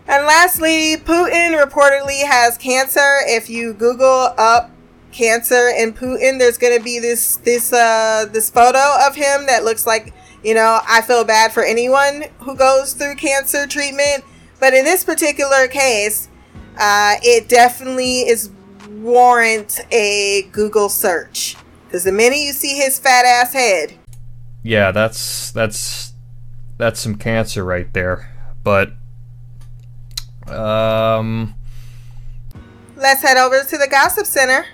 And 0.06 0.24
lastly, 0.24 0.96
Putin 0.96 1.60
reportedly 1.62 2.24
has 2.24 2.56
cancer. 2.56 3.18
If 3.26 3.50
you 3.50 3.74
Google 3.74 4.32
up 4.38 4.70
cancer 5.12 5.70
and 5.76 5.96
Putin, 5.96 6.38
there's 6.38 6.58
going 6.58 6.76
to 6.76 6.82
be 6.82 6.98
this 6.98 7.36
this 7.36 7.72
uh, 7.72 8.26
this 8.30 8.50
photo 8.50 8.78
of 9.06 9.14
him 9.14 9.46
that 9.46 9.64
looks 9.64 9.86
like 9.86 10.14
you 10.42 10.54
know. 10.54 10.80
I 10.88 11.02
feel 11.02 11.24
bad 11.24 11.52
for 11.52 11.64
anyone 11.64 12.24
who 12.40 12.54
goes 12.54 12.92
through 12.94 13.16
cancer 13.16 13.66
treatment, 13.66 14.24
but 14.60 14.74
in 14.74 14.84
this 14.84 15.04
particular 15.04 15.68
case, 15.68 16.28
uh, 16.78 17.16
it 17.22 17.48
definitely 17.48 18.20
is 18.20 18.50
warrant 18.90 19.80
a 19.90 20.48
Google 20.52 20.88
search. 20.88 21.56
Because 21.86 22.04
the 22.04 22.12
minute 22.12 22.38
you 22.38 22.52
see 22.52 22.76
his 22.76 22.98
fat 22.98 23.24
ass 23.24 23.52
head, 23.52 23.94
yeah, 24.62 24.90
that's 24.90 25.50
that's 25.52 26.12
that's 26.76 27.00
some 27.00 27.16
cancer 27.16 27.64
right 27.64 27.92
there. 27.92 28.32
But 28.62 28.92
um, 30.46 31.54
let's 32.96 33.22
head 33.22 33.36
over 33.36 33.64
to 33.64 33.78
the 33.78 33.88
gossip 33.90 34.26
center. 34.26 34.66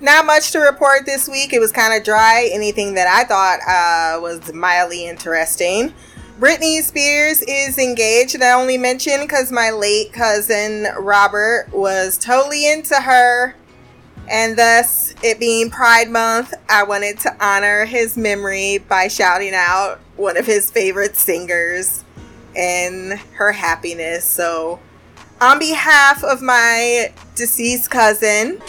Not 0.00 0.24
much 0.26 0.52
to 0.52 0.60
report 0.60 1.04
this 1.04 1.28
week. 1.28 1.52
It 1.52 1.58
was 1.58 1.72
kind 1.72 1.94
of 1.94 2.04
dry. 2.04 2.48
Anything 2.52 2.94
that 2.94 3.08
I 3.08 3.24
thought 3.24 3.58
uh, 3.66 4.20
was 4.22 4.54
mildly 4.54 5.06
interesting. 5.08 5.92
Britney 6.38 6.80
Spears 6.80 7.42
is 7.42 7.76
engaged. 7.76 8.40
I 8.40 8.52
only 8.52 8.78
mentioned 8.78 9.22
because 9.22 9.52
my 9.52 9.70
late 9.70 10.12
cousin 10.12 10.86
Robert 10.98 11.68
was 11.72 12.16
totally 12.16 12.70
into 12.70 12.94
her. 12.94 13.54
And 14.30 14.56
thus, 14.56 15.12
it 15.24 15.40
being 15.40 15.70
Pride 15.70 16.08
Month, 16.08 16.54
I 16.68 16.84
wanted 16.84 17.18
to 17.20 17.36
honor 17.44 17.84
his 17.84 18.16
memory 18.16 18.78
by 18.78 19.08
shouting 19.08 19.54
out 19.54 19.98
one 20.16 20.36
of 20.36 20.46
his 20.46 20.70
favorite 20.70 21.16
singers 21.16 22.04
and 22.54 23.14
her 23.34 23.50
happiness. 23.50 24.24
So, 24.24 24.78
on 25.40 25.58
behalf 25.58 26.22
of 26.22 26.42
my 26.42 27.12
deceased 27.34 27.90
cousin, 27.90 28.60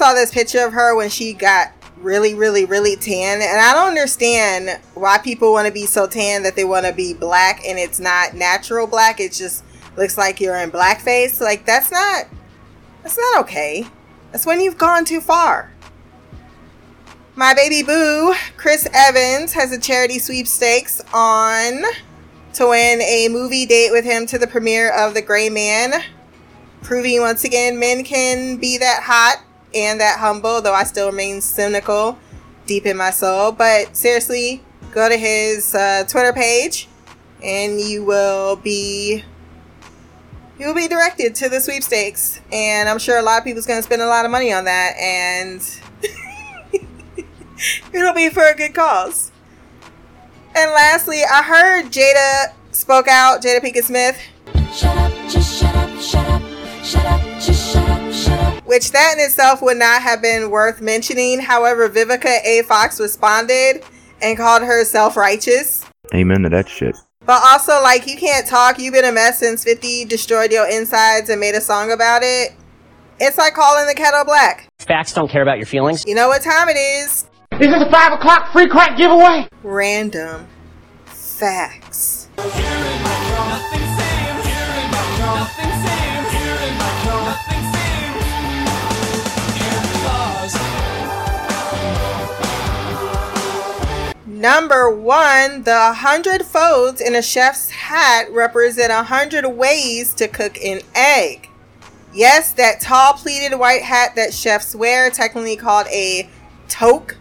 saw 0.00 0.14
this 0.14 0.32
picture 0.32 0.64
of 0.64 0.72
her 0.72 0.96
when 0.96 1.10
she 1.10 1.34
got 1.34 1.74
really, 1.98 2.32
really, 2.32 2.64
really 2.64 2.96
tan. 2.96 3.42
And 3.42 3.60
I 3.60 3.74
don't 3.74 3.88
understand 3.88 4.80
why 4.94 5.18
people 5.18 5.52
want 5.52 5.66
to 5.66 5.72
be 5.74 5.84
so 5.84 6.06
tan 6.06 6.42
that 6.44 6.56
they 6.56 6.64
want 6.64 6.86
to 6.86 6.92
be 6.94 7.12
black 7.12 7.60
and 7.66 7.78
it's 7.78 8.00
not 8.00 8.32
natural 8.32 8.86
black. 8.86 9.20
It 9.20 9.32
just 9.32 9.62
looks 9.98 10.16
like 10.16 10.40
you're 10.40 10.56
in 10.56 10.70
blackface. 10.70 11.38
Like, 11.38 11.66
that's 11.66 11.92
not, 11.92 12.24
that's 13.02 13.18
not 13.18 13.40
okay. 13.40 13.84
That's 14.32 14.46
when 14.46 14.62
you've 14.62 14.78
gone 14.78 15.04
too 15.04 15.20
far. 15.20 15.70
My 17.36 17.52
baby 17.52 17.82
boo, 17.82 18.34
Chris 18.56 18.88
Evans, 18.94 19.52
has 19.52 19.70
a 19.70 19.78
charity 19.78 20.18
sweepstakes 20.18 21.02
on 21.12 21.82
to 22.54 22.68
win 22.68 23.02
a 23.02 23.28
movie 23.30 23.66
date 23.66 23.90
with 23.92 24.06
him 24.06 24.24
to 24.28 24.38
the 24.38 24.46
premiere 24.46 24.90
of 24.96 25.12
The 25.12 25.20
Gray 25.20 25.50
Man, 25.50 25.92
proving 26.80 27.20
once 27.20 27.44
again 27.44 27.78
men 27.78 28.02
can 28.02 28.56
be 28.56 28.78
that 28.78 29.02
hot 29.02 29.44
and 29.74 30.00
that 30.00 30.18
humble, 30.18 30.60
though 30.60 30.74
I 30.74 30.84
still 30.84 31.10
remain 31.10 31.40
cynical 31.40 32.18
deep 32.66 32.86
in 32.86 32.96
my 32.96 33.10
soul. 33.10 33.52
But 33.52 33.96
seriously, 33.96 34.62
go 34.92 35.08
to 35.08 35.16
his 35.16 35.74
uh, 35.74 36.04
Twitter 36.08 36.32
page 36.32 36.88
and 37.42 37.80
you 37.80 38.04
will 38.04 38.56
be 38.56 39.24
you 40.58 40.66
will 40.66 40.74
be 40.74 40.88
directed 40.88 41.34
to 41.36 41.48
the 41.48 41.60
sweepstakes. 41.60 42.40
And 42.52 42.88
I'm 42.88 42.98
sure 42.98 43.18
a 43.18 43.22
lot 43.22 43.38
of 43.38 43.44
people's 43.44 43.66
going 43.66 43.78
to 43.78 43.82
spend 43.82 44.02
a 44.02 44.06
lot 44.06 44.24
of 44.24 44.30
money 44.30 44.52
on 44.52 44.64
that 44.66 44.94
and 44.98 45.62
it'll 47.94 48.14
be 48.14 48.28
for 48.28 48.44
a 48.44 48.54
good 48.54 48.74
cause. 48.74 49.32
And 50.54 50.70
lastly, 50.72 51.22
I 51.22 51.42
heard 51.42 51.86
Jada 51.86 52.52
spoke 52.72 53.08
out, 53.08 53.40
Jada 53.40 53.60
Pinkett 53.60 53.84
Smith. 53.84 54.20
Shut 54.74 54.96
up, 54.96 55.12
just 55.30 55.58
shut 55.58 55.74
up, 55.74 56.00
shut 56.00 56.26
up, 56.28 56.42
shut 56.84 57.06
up, 57.06 57.20
just 57.40 57.72
shut 57.72 57.88
up, 57.88 58.12
shut 58.12 58.40
up 58.40 58.59
which 58.70 58.92
that 58.92 59.14
in 59.18 59.24
itself 59.24 59.60
would 59.62 59.76
not 59.76 60.00
have 60.00 60.22
been 60.22 60.48
worth 60.48 60.80
mentioning. 60.80 61.40
However, 61.40 61.88
Vivica 61.88 62.38
A. 62.44 62.62
Fox 62.62 63.00
responded 63.00 63.82
and 64.22 64.36
called 64.38 64.62
her 64.62 64.84
self 64.84 65.16
righteous. 65.16 65.84
Amen 66.14 66.44
to 66.44 66.48
that 66.50 66.68
shit. 66.68 66.96
But 67.26 67.42
also, 67.44 67.82
like, 67.82 68.06
you 68.06 68.16
can't 68.16 68.46
talk. 68.46 68.78
You've 68.78 68.94
been 68.94 69.04
a 69.04 69.10
mess 69.10 69.40
since 69.40 69.64
50 69.64 70.04
destroyed 70.04 70.52
your 70.52 70.68
insides 70.70 71.28
and 71.30 71.40
made 71.40 71.56
a 71.56 71.60
song 71.60 71.90
about 71.90 72.22
it. 72.22 72.52
It's 73.18 73.36
like 73.36 73.54
calling 73.54 73.88
the 73.88 73.94
kettle 73.94 74.24
black. 74.24 74.68
Facts 74.78 75.12
don't 75.14 75.28
care 75.28 75.42
about 75.42 75.58
your 75.58 75.66
feelings. 75.66 76.04
You 76.06 76.14
know 76.14 76.28
what 76.28 76.42
time 76.42 76.68
it 76.68 76.78
is? 76.78 77.26
This 77.50 77.66
is 77.66 77.74
this 77.74 77.82
a 77.82 77.90
five 77.90 78.12
o'clock 78.12 78.52
free 78.52 78.68
crack 78.68 78.96
giveaway? 78.96 79.48
Random 79.64 80.46
facts. 81.06 82.28
Number 94.40 94.88
one, 94.88 95.64
the 95.64 95.92
hundred 95.92 96.46
folds 96.46 97.02
in 97.02 97.14
a 97.14 97.20
chef's 97.20 97.68
hat 97.68 98.32
represent 98.32 98.90
a 98.90 99.02
hundred 99.02 99.46
ways 99.46 100.14
to 100.14 100.28
cook 100.28 100.56
an 100.64 100.80
egg. 100.94 101.50
Yes, 102.14 102.50
that 102.54 102.80
tall 102.80 103.12
pleated 103.12 103.58
white 103.58 103.82
hat 103.82 104.14
that 104.16 104.32
chefs 104.32 104.74
wear, 104.74 105.10
technically 105.10 105.56
called 105.56 105.88
a 105.88 106.26
toque, 106.68 107.16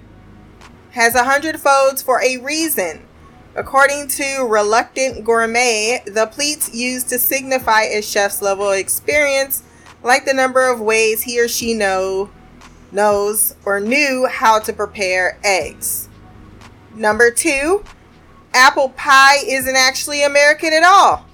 has 0.92 1.14
a 1.14 1.26
hundred 1.26 1.60
folds 1.60 2.02
for 2.02 2.24
a 2.24 2.38
reason. 2.38 3.06
According 3.54 4.08
to 4.12 4.48
Reluctant 4.48 5.26
Gourmet, 5.26 6.02
the 6.06 6.26
pleats 6.26 6.74
used 6.74 7.10
to 7.10 7.20
signify 7.20 7.82
a 7.82 8.02
chef's 8.02 8.42
level 8.42 8.72
of 8.72 8.78
experience, 8.78 9.62
like 10.02 10.24
the 10.24 10.34
number 10.34 10.72
of 10.72 10.80
ways 10.80 11.24
he 11.24 11.38
or 11.42 11.50
she 11.50 11.74
know, 11.74 12.30
knows 12.94 13.58
or 13.66 13.82
knew 13.82 14.26
how 14.32 14.58
to 14.60 14.72
prepare 14.72 15.38
eggs. 15.44 16.09
Number 17.00 17.32
two, 17.32 17.86
apple 18.54 18.90
pie 18.90 19.38
isn't 19.48 19.76
actually 19.76 20.22
American 20.22 20.74
at 20.74 20.84
all. 20.84 21.26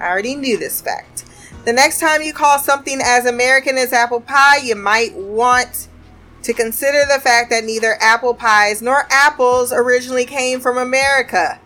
I 0.00 0.08
already 0.08 0.34
knew 0.34 0.58
this 0.58 0.80
fact. 0.80 1.24
The 1.64 1.72
next 1.72 2.00
time 2.00 2.22
you 2.22 2.32
call 2.32 2.58
something 2.58 3.00
as 3.00 3.24
American 3.24 3.78
as 3.78 3.92
apple 3.92 4.20
pie, 4.20 4.56
you 4.56 4.74
might 4.74 5.14
want 5.14 5.86
to 6.42 6.52
consider 6.52 7.04
the 7.04 7.20
fact 7.20 7.50
that 7.50 7.62
neither 7.62 7.98
apple 8.00 8.34
pies 8.34 8.82
nor 8.82 9.06
apples 9.10 9.72
originally 9.72 10.24
came 10.24 10.58
from 10.58 10.76
America. 10.76 11.60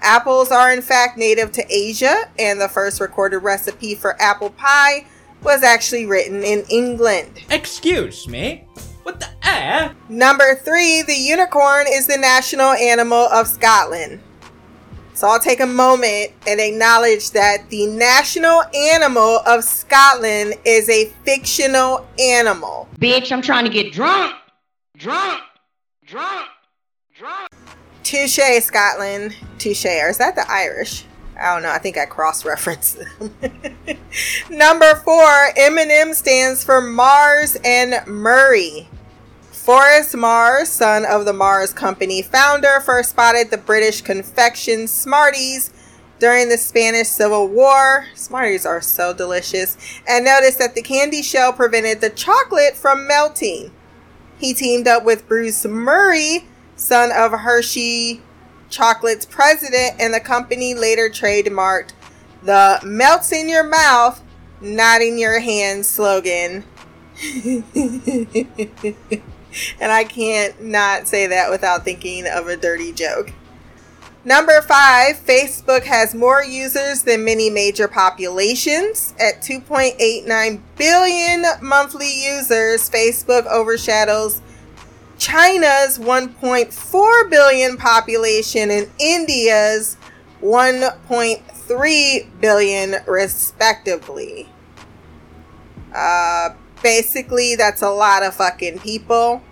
Apples 0.00 0.50
are 0.50 0.72
in 0.72 0.80
fact 0.80 1.18
native 1.18 1.52
to 1.52 1.66
Asia, 1.68 2.30
and 2.38 2.58
the 2.58 2.68
first 2.68 2.98
recorded 2.98 3.40
recipe 3.40 3.94
for 3.94 4.20
apple 4.22 4.50
pie 4.50 5.04
was 5.42 5.62
actually 5.62 6.06
written 6.06 6.42
in 6.42 6.64
England. 6.70 7.42
Excuse 7.50 8.26
me? 8.26 8.66
What 9.10 9.18
the 9.18 9.28
eh? 9.42 9.92
Number 10.08 10.54
three, 10.54 11.02
the 11.02 11.16
unicorn 11.16 11.86
is 11.88 12.06
the 12.06 12.16
national 12.16 12.70
animal 12.70 13.16
of 13.16 13.48
Scotland. 13.48 14.20
So 15.14 15.26
I'll 15.26 15.40
take 15.40 15.58
a 15.58 15.66
moment 15.66 16.30
and 16.46 16.60
acknowledge 16.60 17.32
that 17.32 17.68
the 17.70 17.88
national 17.88 18.62
animal 18.72 19.40
of 19.46 19.64
Scotland 19.64 20.54
is 20.64 20.88
a 20.88 21.06
fictional 21.24 22.06
animal. 22.20 22.88
Bitch, 23.00 23.32
I'm 23.32 23.42
trying 23.42 23.64
to 23.64 23.70
get 23.70 23.92
drunk. 23.92 24.32
Drunk. 24.96 25.42
Drunk. 26.06 26.46
Drunk. 27.18 27.48
Touche, 28.04 28.60
Scotland. 28.60 29.34
Touche. 29.58 29.86
Or 29.86 30.08
is 30.08 30.18
that 30.18 30.36
the 30.36 30.48
Irish? 30.48 31.04
I 31.36 31.52
don't 31.52 31.64
know. 31.64 31.72
I 31.72 31.78
think 31.78 31.98
I 31.98 32.06
cross 32.06 32.44
referenced 32.44 32.98
them. 32.98 33.34
Number 34.50 34.94
four, 34.94 35.48
M&M 35.56 36.14
stands 36.14 36.62
for 36.62 36.80
Mars 36.80 37.56
and 37.64 38.06
Murray. 38.06 38.88
Forrest 39.70 40.16
Mars, 40.16 40.68
son 40.68 41.04
of 41.04 41.24
the 41.24 41.32
Mars 41.32 41.72
Company 41.72 42.22
founder, 42.22 42.80
first 42.80 43.10
spotted 43.10 43.52
the 43.52 43.56
British 43.56 44.02
confection 44.02 44.88
Smarties 44.88 45.72
during 46.18 46.48
the 46.48 46.58
Spanish 46.58 47.06
Civil 47.06 47.46
War. 47.46 48.06
Smarties 48.16 48.66
are 48.66 48.80
so 48.80 49.14
delicious. 49.14 49.76
And 50.08 50.24
noticed 50.24 50.58
that 50.58 50.74
the 50.74 50.82
candy 50.82 51.22
shell 51.22 51.52
prevented 51.52 52.00
the 52.00 52.10
chocolate 52.10 52.74
from 52.74 53.06
melting. 53.06 53.70
He 54.38 54.54
teamed 54.54 54.88
up 54.88 55.04
with 55.04 55.28
Bruce 55.28 55.64
Murray, 55.64 56.48
son 56.74 57.12
of 57.12 57.30
Hershey 57.30 58.22
Chocolate's 58.70 59.24
president, 59.24 60.00
and 60.00 60.12
the 60.12 60.18
company 60.18 60.74
later 60.74 61.08
trademarked 61.08 61.92
the 62.42 62.80
melts 62.82 63.30
in 63.30 63.48
your 63.48 63.62
mouth, 63.62 64.20
not 64.60 65.00
in 65.00 65.16
your 65.16 65.38
hand 65.38 65.86
slogan. 65.86 66.64
and 69.80 69.92
I 69.92 70.04
can't 70.04 70.62
not 70.62 71.08
say 71.08 71.26
that 71.26 71.50
without 71.50 71.84
thinking 71.84 72.26
of 72.26 72.46
a 72.46 72.56
dirty 72.56 72.92
joke. 72.92 73.32
Number 74.22 74.60
five, 74.60 75.16
Facebook 75.16 75.84
has 75.84 76.14
more 76.14 76.44
users 76.44 77.04
than 77.04 77.24
many 77.24 77.48
major 77.48 77.88
populations. 77.88 79.14
At 79.18 79.40
2.89 79.40 80.60
billion 80.76 81.44
monthly 81.62 82.22
users, 82.22 82.90
Facebook 82.90 83.46
overshadows 83.46 84.42
China's 85.16 85.98
1.4 85.98 87.30
billion 87.30 87.78
population 87.78 88.70
and 88.70 88.90
India's 88.98 89.96
1.3 90.42 92.40
billion, 92.40 92.96
respectively. 93.06 94.48
Uh, 95.94 96.50
basically, 96.82 97.56
that's 97.56 97.82
a 97.82 97.90
lot 97.90 98.22
of 98.22 98.34
fucking 98.34 98.78
people. 98.80 99.42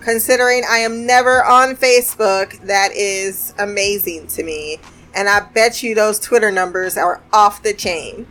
Considering 0.00 0.62
I 0.68 0.78
am 0.78 1.06
never 1.06 1.44
on 1.44 1.76
Facebook, 1.76 2.60
that 2.66 2.92
is 2.92 3.54
amazing 3.58 4.28
to 4.28 4.42
me. 4.42 4.78
And 5.14 5.28
I 5.28 5.40
bet 5.40 5.82
you 5.82 5.94
those 5.94 6.18
Twitter 6.18 6.52
numbers 6.52 6.96
are 6.96 7.22
off 7.32 7.62
the 7.62 7.74
chain. 7.74 8.26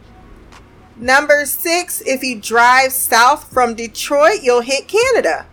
Number 0.97 1.45
six, 1.45 2.01
if 2.05 2.23
you 2.23 2.39
drive 2.39 2.93
south 2.93 3.51
from 3.51 3.75
Detroit, 3.75 4.39
you'll 4.43 4.61
hit 4.61 4.87
Canada. 4.87 5.45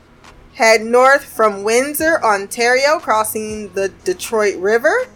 Head 0.54 0.82
north 0.82 1.24
from 1.24 1.64
Windsor, 1.64 2.22
Ontario, 2.22 2.98
crossing 2.98 3.72
the 3.72 3.88
Detroit 4.04 4.56
River, 4.58 5.06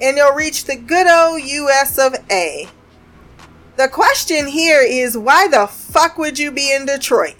and 0.00 0.16
you'll 0.16 0.34
reach 0.34 0.66
the 0.66 0.76
good 0.76 1.08
old 1.08 1.42
US 1.42 1.98
of 1.98 2.14
A. 2.30 2.68
The 3.74 3.88
question 3.88 4.48
here 4.48 4.82
is 4.82 5.16
why 5.16 5.48
the 5.48 5.66
fuck 5.66 6.18
would 6.18 6.38
you 6.38 6.50
be 6.50 6.74
in 6.74 6.84
Detroit? 6.84 7.36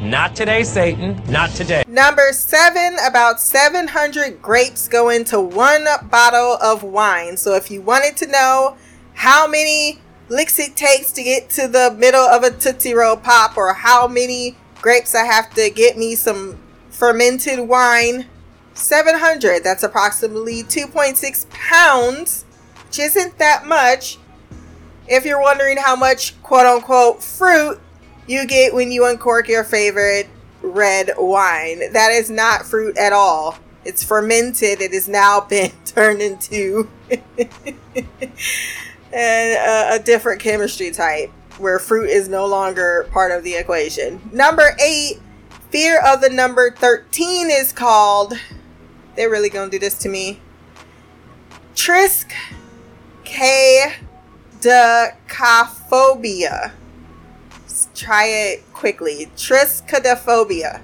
Not 0.00 0.34
today, 0.34 0.64
Satan. 0.64 1.20
Not 1.28 1.50
today. 1.50 1.84
Number 1.86 2.32
seven, 2.32 2.96
about 3.06 3.38
700 3.38 4.40
grapes 4.40 4.88
go 4.88 5.10
into 5.10 5.38
one 5.38 5.84
bottle 6.10 6.56
of 6.62 6.82
wine. 6.82 7.36
So 7.36 7.54
if 7.54 7.70
you 7.70 7.82
wanted 7.82 8.16
to 8.18 8.26
know 8.26 8.76
how 9.12 9.46
many 9.46 9.98
licks 10.30 10.58
it 10.58 10.74
takes 10.74 11.12
to 11.12 11.22
get 11.22 11.50
to 11.50 11.68
the 11.68 11.94
middle 11.98 12.24
of 12.24 12.44
a 12.44 12.50
Tootsie 12.50 12.94
Roll 12.94 13.18
Pop 13.18 13.58
or 13.58 13.74
how 13.74 14.08
many 14.08 14.56
grapes 14.80 15.14
I 15.14 15.26
have 15.26 15.50
to 15.50 15.68
get 15.68 15.98
me 15.98 16.14
some 16.14 16.58
fermented 16.88 17.60
wine, 17.60 18.24
700. 18.72 19.62
That's 19.62 19.82
approximately 19.82 20.62
2.6 20.62 21.50
pounds, 21.50 22.46
which 22.86 23.00
isn't 23.00 23.36
that 23.36 23.66
much. 23.66 24.18
If 25.06 25.24
you're 25.24 25.40
wondering 25.40 25.76
how 25.76 25.96
much 25.96 26.40
quote 26.42 26.66
unquote 26.66 27.22
fruit 27.22 27.80
you 28.26 28.46
get 28.46 28.72
when 28.72 28.90
you 28.90 29.04
uncork 29.06 29.48
your 29.48 29.64
favorite 29.64 30.28
red 30.62 31.10
wine, 31.18 31.92
that 31.92 32.10
is 32.10 32.30
not 32.30 32.64
fruit 32.64 32.96
at 32.96 33.12
all. 33.12 33.58
It's 33.84 34.02
fermented. 34.02 34.80
It 34.80 34.92
has 34.92 35.08
now 35.08 35.40
been 35.48 35.72
turned 35.84 36.22
into 36.22 36.88
a, 37.10 38.26
uh, 39.12 39.96
a 39.96 39.98
different 40.02 40.40
chemistry 40.40 40.90
type 40.90 41.30
where 41.58 41.78
fruit 41.78 42.08
is 42.08 42.28
no 42.28 42.46
longer 42.46 43.08
part 43.12 43.30
of 43.30 43.44
the 43.44 43.54
equation. 43.54 44.20
Number 44.32 44.76
eight, 44.82 45.20
fear 45.70 46.00
of 46.00 46.20
the 46.20 46.30
number 46.30 46.70
13 46.70 47.50
is 47.50 47.72
called. 47.72 48.34
They're 49.16 49.30
really 49.30 49.50
gonna 49.50 49.70
do 49.70 49.78
this 49.78 49.98
to 49.98 50.08
me. 50.08 50.40
Trisk 51.74 52.32
K 53.24 53.92
Triskaidekaphobia. 54.64 56.72
Let's 57.62 57.88
try 57.94 58.26
it 58.26 58.72
quickly. 58.72 59.30
Triskaidekaphobia. 59.36 60.80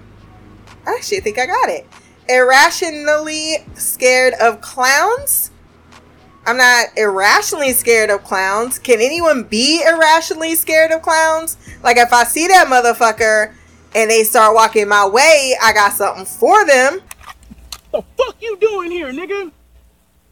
Actually, 0.87 1.21
think 1.21 1.38
I 1.38 1.47
got 1.47 1.71
it. 1.71 1.87
Irrationally 2.29 3.64
scared 3.75 4.35
of 4.35 4.61
clowns. 4.61 5.51
I'm 6.47 6.57
not 6.57 6.87
irrationally 6.97 7.73
scared 7.73 8.11
of 8.11 8.25
clowns. 8.25 8.79
Can 8.79 9.01
anyone 9.01 9.45
be 9.45 9.83
irrationally 9.83 10.55
scared 10.55 10.90
of 10.90 11.03
clowns? 11.03 11.57
Like 11.83 11.97
if 11.97 12.12
I 12.12 12.25
see 12.25 12.47
that 12.49 12.69
motherfucker 12.69 13.55
and 13.95 14.11
they 14.11 14.25
start 14.25 14.55
walking 14.55 14.88
my 14.88 15.07
way, 15.07 15.57
I 15.62 15.73
got 15.73 15.93
something 15.93 16.25
for 16.25 16.66
them. 16.66 17.01
The 17.93 18.03
fuck 18.16 18.37
you 18.40 18.57
doing 18.57 18.90
here, 18.90 19.12
nigga? 19.12 19.53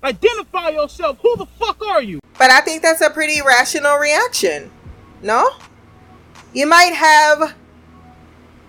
Identify 0.03 0.71
yourself. 0.71 1.19
Who 1.23 1.37
the 1.37 1.47
fuck 1.47 1.81
are 1.87 2.03
you? 2.03 2.19
But 2.39 2.51
I 2.51 2.61
think 2.61 2.83
that's 2.83 3.01
a 3.01 3.11
pretty 3.11 3.41
rational 3.43 3.97
reaction. 3.97 4.73
No? 5.23 5.51
You 6.53 6.67
might 6.67 6.95
have 6.95 7.55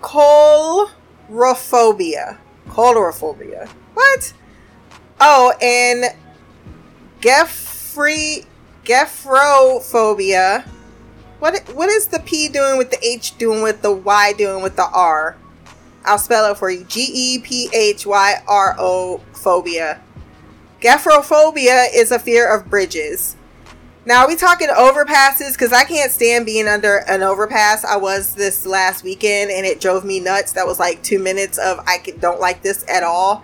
colorophobia. 0.02 2.38
Colorophobia. 2.68 3.68
What? 3.94 4.34
Oh, 5.22 5.54
and 5.62 6.06
Geoffrey 7.22 8.46
Gephrophobia. 8.84 10.66
What 11.40 11.60
what 11.74 11.90
is 11.90 12.08
the 12.08 12.20
P 12.20 12.50
doing 12.50 12.78
with 12.78 12.92
the 12.92 13.06
H 13.06 13.38
doing 13.38 13.62
with 13.62 13.82
the 13.82 13.94
Y 13.94 14.34
doing 14.34 14.64
with 14.64 14.76
the 14.76 14.90
R? 14.90 15.38
I'll 16.06 16.18
spell 16.18 16.52
it 16.52 16.58
for 16.58 16.70
you. 16.70 16.84
G 16.86 17.10
E 17.14 17.40
P 17.40 17.70
H 17.74 18.06
Y 18.06 18.42
R 18.48 18.76
O 18.80 19.22
phobia. 19.34 20.02
Gephrophobia 20.82 21.88
is 21.94 22.12
a 22.12 22.20
fear 22.20 22.50
of 22.54 22.70
bridges. 22.70 23.36
Now, 24.06 24.22
are 24.22 24.28
we 24.28 24.38
talking 24.38 24.70
overpasses? 24.70 25.54
Because 25.54 25.74
I 25.74 25.84
can't 25.84 26.10
stand 26.10 26.46
being 26.46 26.68
under 26.68 27.04
an 27.08 27.22
overpass. 27.22 27.84
I 27.84 27.98
was 27.98 28.34
this 28.34 28.66
last 28.66 29.04
weekend 29.04 29.52
and 29.52 29.66
it 29.66 29.82
drove 29.82 30.06
me 30.06 30.20
nuts. 30.22 30.54
That 30.54 30.66
was 30.66 30.80
like 30.80 31.04
two 31.04 31.20
minutes 31.20 31.58
of 31.58 31.80
I 31.86 32.02
don't 32.20 32.40
like 32.40 32.64
this 32.64 32.86
at 32.88 33.04
all. 33.04 33.44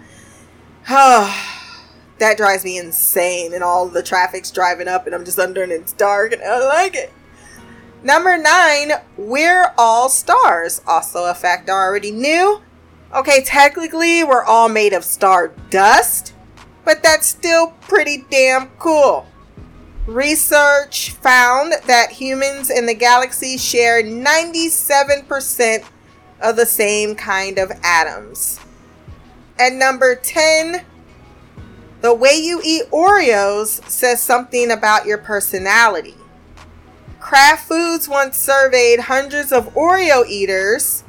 that 0.87 2.37
drives 2.37 2.63
me 2.63 2.77
insane. 2.77 3.53
And 3.53 3.63
all 3.63 3.89
the 3.89 4.01
traffic's 4.01 4.49
driving 4.49 4.87
up 4.87 5.05
and 5.05 5.13
I'm 5.13 5.25
just 5.25 5.37
under 5.37 5.61
and 5.61 5.73
it's 5.73 5.91
dark 5.91 6.31
and 6.31 6.41
I 6.41 6.45
don't 6.45 6.67
like 6.69 6.95
it. 6.95 7.11
Number 8.01 8.37
nine, 8.37 8.91
we're 9.17 9.73
all 9.77 10.09
stars. 10.09 10.81
Also, 10.87 11.25
a 11.25 11.33
fact 11.33 11.69
I 11.69 11.73
already 11.73 12.11
knew. 12.11 12.61
Okay, 13.13 13.43
technically, 13.43 14.23
we're 14.23 14.43
all 14.43 14.69
made 14.69 14.93
of 14.93 15.03
star 15.03 15.49
dust, 15.69 16.34
but 16.85 17.03
that's 17.03 17.27
still 17.27 17.71
pretty 17.81 18.25
damn 18.29 18.67
cool. 18.77 19.27
Research 20.05 21.11
found 21.11 21.73
that 21.87 22.11
humans 22.11 22.69
in 22.69 22.85
the 22.85 22.93
galaxy 22.93 23.57
share 23.57 24.03
97% 24.03 25.83
of 26.39 26.55
the 26.55 26.65
same 26.65 27.15
kind 27.15 27.57
of 27.57 27.71
atoms. 27.83 28.59
And 29.57 29.79
number 29.79 30.15
10, 30.15 30.85
the 32.01 32.13
way 32.13 32.35
you 32.35 32.61
eat 32.63 32.83
Oreos 32.91 33.83
says 33.89 34.21
something 34.21 34.69
about 34.69 35.07
your 35.07 35.17
personality. 35.17 36.15
Kraft 37.19 37.67
Foods 37.67 38.07
once 38.07 38.37
surveyed 38.37 38.99
hundreds 38.99 39.51
of 39.51 39.73
Oreo 39.73 40.27
eaters 40.27 41.03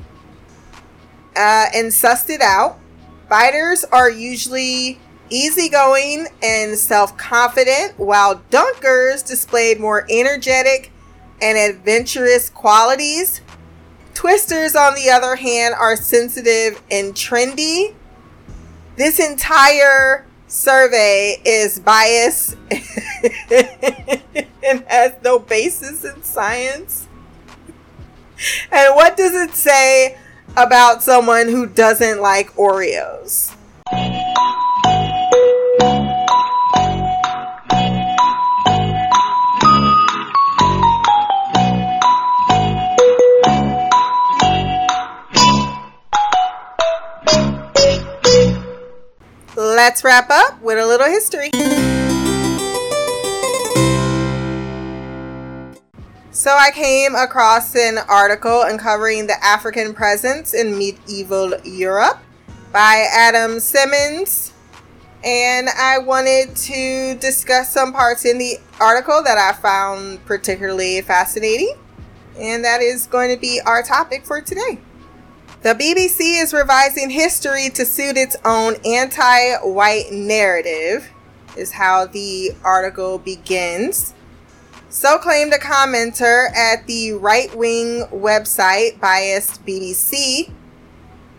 uh, 1.36 1.66
and 1.74 1.88
sussed 1.88 2.30
it 2.30 2.40
out. 2.40 2.78
Biters 3.28 3.84
are 3.84 4.08
usually 4.08 4.98
easygoing 5.30 6.26
and 6.42 6.78
self 6.78 7.16
confident, 7.16 7.98
while 7.98 8.42
dunkers 8.50 9.26
displayed 9.26 9.80
more 9.80 10.06
energetic 10.10 10.92
and 11.40 11.56
adventurous 11.58 12.50
qualities. 12.50 13.40
Twisters, 14.14 14.74
on 14.74 14.94
the 14.94 15.10
other 15.10 15.36
hand, 15.36 15.74
are 15.74 15.96
sensitive 15.96 16.82
and 16.90 17.14
trendy. 17.14 17.94
This 18.96 19.20
entire 19.20 20.26
survey 20.48 21.40
is 21.44 21.80
biased 21.80 22.56
and 22.70 22.80
has 24.86 25.12
no 25.22 25.38
basis 25.38 26.04
in 26.04 26.22
science. 26.22 27.08
And 28.70 28.94
what 28.94 29.16
does 29.16 29.34
it 29.34 29.54
say 29.54 30.18
about 30.56 31.02
someone 31.02 31.48
who 31.48 31.66
doesn't 31.66 32.20
like 32.20 32.52
Oreos? 32.54 33.55
Let's 49.96 50.04
wrap 50.04 50.28
up 50.28 50.60
with 50.60 50.76
a 50.76 50.86
little 50.86 51.06
history. 51.06 51.48
So 56.32 56.50
I 56.54 56.70
came 56.70 57.14
across 57.14 57.74
an 57.74 57.96
article 58.06 58.60
uncovering 58.60 59.26
the 59.26 59.42
African 59.42 59.94
presence 59.94 60.52
in 60.52 60.76
medieval 60.76 61.54
Europe 61.64 62.18
by 62.74 63.06
Adam 63.10 63.58
Simmons. 63.58 64.52
And 65.24 65.70
I 65.70 65.96
wanted 65.96 66.54
to 66.56 67.14
discuss 67.14 67.72
some 67.72 67.94
parts 67.94 68.26
in 68.26 68.36
the 68.36 68.58
article 68.78 69.22
that 69.22 69.38
I 69.38 69.58
found 69.58 70.22
particularly 70.26 71.00
fascinating. 71.00 71.74
And 72.38 72.62
that 72.66 72.82
is 72.82 73.06
going 73.06 73.34
to 73.34 73.40
be 73.40 73.62
our 73.64 73.82
topic 73.82 74.26
for 74.26 74.42
today. 74.42 74.78
The 75.66 75.74
BBC 75.74 76.40
is 76.40 76.54
revising 76.54 77.10
history 77.10 77.70
to 77.70 77.84
suit 77.84 78.16
its 78.16 78.36
own 78.44 78.76
anti 78.84 79.56
white 79.64 80.12
narrative, 80.12 81.10
is 81.56 81.72
how 81.72 82.06
the 82.06 82.52
article 82.62 83.18
begins. 83.18 84.14
So 84.90 85.18
claimed 85.18 85.52
a 85.52 85.58
commenter 85.58 86.54
at 86.54 86.86
the 86.86 87.14
right 87.14 87.52
wing 87.52 88.04
website 88.12 89.00
Biased 89.00 89.66
BBC. 89.66 90.52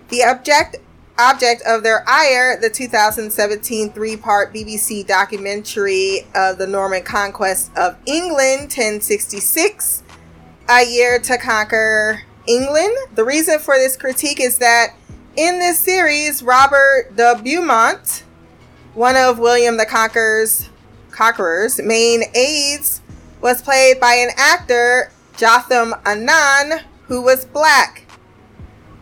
The 0.09 0.25
object 0.25 0.75
object 1.17 1.61
of 1.61 1.83
their 1.83 2.03
ire, 2.05 2.59
the 2.59 2.69
2017 2.69 3.93
three-part 3.93 4.53
BBC 4.53 5.07
documentary 5.07 6.27
of 6.35 6.57
the 6.57 6.67
Norman 6.67 7.03
conquest 7.03 7.71
of 7.77 7.95
England, 8.05 8.63
1066, 8.63 10.03
a 10.67 10.85
year 10.85 11.17
to 11.17 11.37
conquer 11.37 12.23
England. 12.47 12.95
The 13.15 13.23
reason 13.23 13.60
for 13.60 13.75
this 13.75 13.97
critique 13.97 14.39
is 14.39 14.57
that 14.60 14.95
in 15.36 15.60
this 15.60 15.77
series, 15.77 16.41
Robert 16.41 17.15
de 17.15 17.36
Beaumont, 17.43 18.23
one 18.93 19.15
of 19.15 19.38
William 19.38 19.77
the 19.77 19.86
Conqueror's 19.86 20.69
Conqueror's 21.12 21.79
main 21.81 22.23
aides, 22.33 23.01
was 23.41 23.62
played 23.62 23.99
by 23.99 24.13
an 24.13 24.29
actor, 24.36 25.12
Jotham 25.36 25.93
Annan, 26.05 26.81
who 27.03 27.21
was 27.21 27.45
black. 27.45 28.05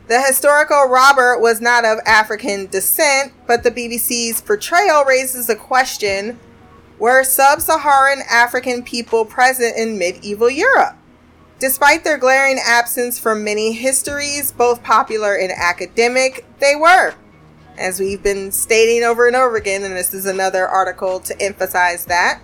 The 0.08 0.21
historical 0.21 0.86
Robert 0.88 1.39
was 1.39 1.62
not 1.62 1.84
of 1.84 1.99
African 2.05 2.67
descent, 2.67 3.34
but 3.47 3.63
the 3.63 3.71
BBC's 3.71 4.41
portrayal 4.41 5.03
raises 5.03 5.49
a 5.49 5.55
question 5.55 6.39
were 6.99 7.23
sub 7.23 7.62
Saharan 7.62 8.21
African 8.29 8.84
people 8.84 9.25
present 9.25 9.75
in 9.77 9.97
medieval 9.97 10.49
Europe? 10.49 10.95
Despite 11.65 12.04
their 12.04 12.19
glaring 12.19 12.60
absence 12.63 13.17
from 13.17 13.43
many 13.43 13.71
histories, 13.71 14.51
both 14.51 14.84
popular 14.84 15.36
and 15.36 15.51
academic, 15.51 16.45
they 16.60 16.75
were. 16.75 17.15
As 17.75 17.99
we've 17.99 18.21
been 18.21 18.51
stating 18.51 19.04
over 19.04 19.25
and 19.25 19.36
over 19.36 19.56
again, 19.56 19.82
and 19.84 19.95
this 19.95 20.13
is 20.13 20.28
another 20.28 20.67
article 20.67 21.19
to 21.21 21.41
emphasize 21.41 22.06
that. 22.06 22.39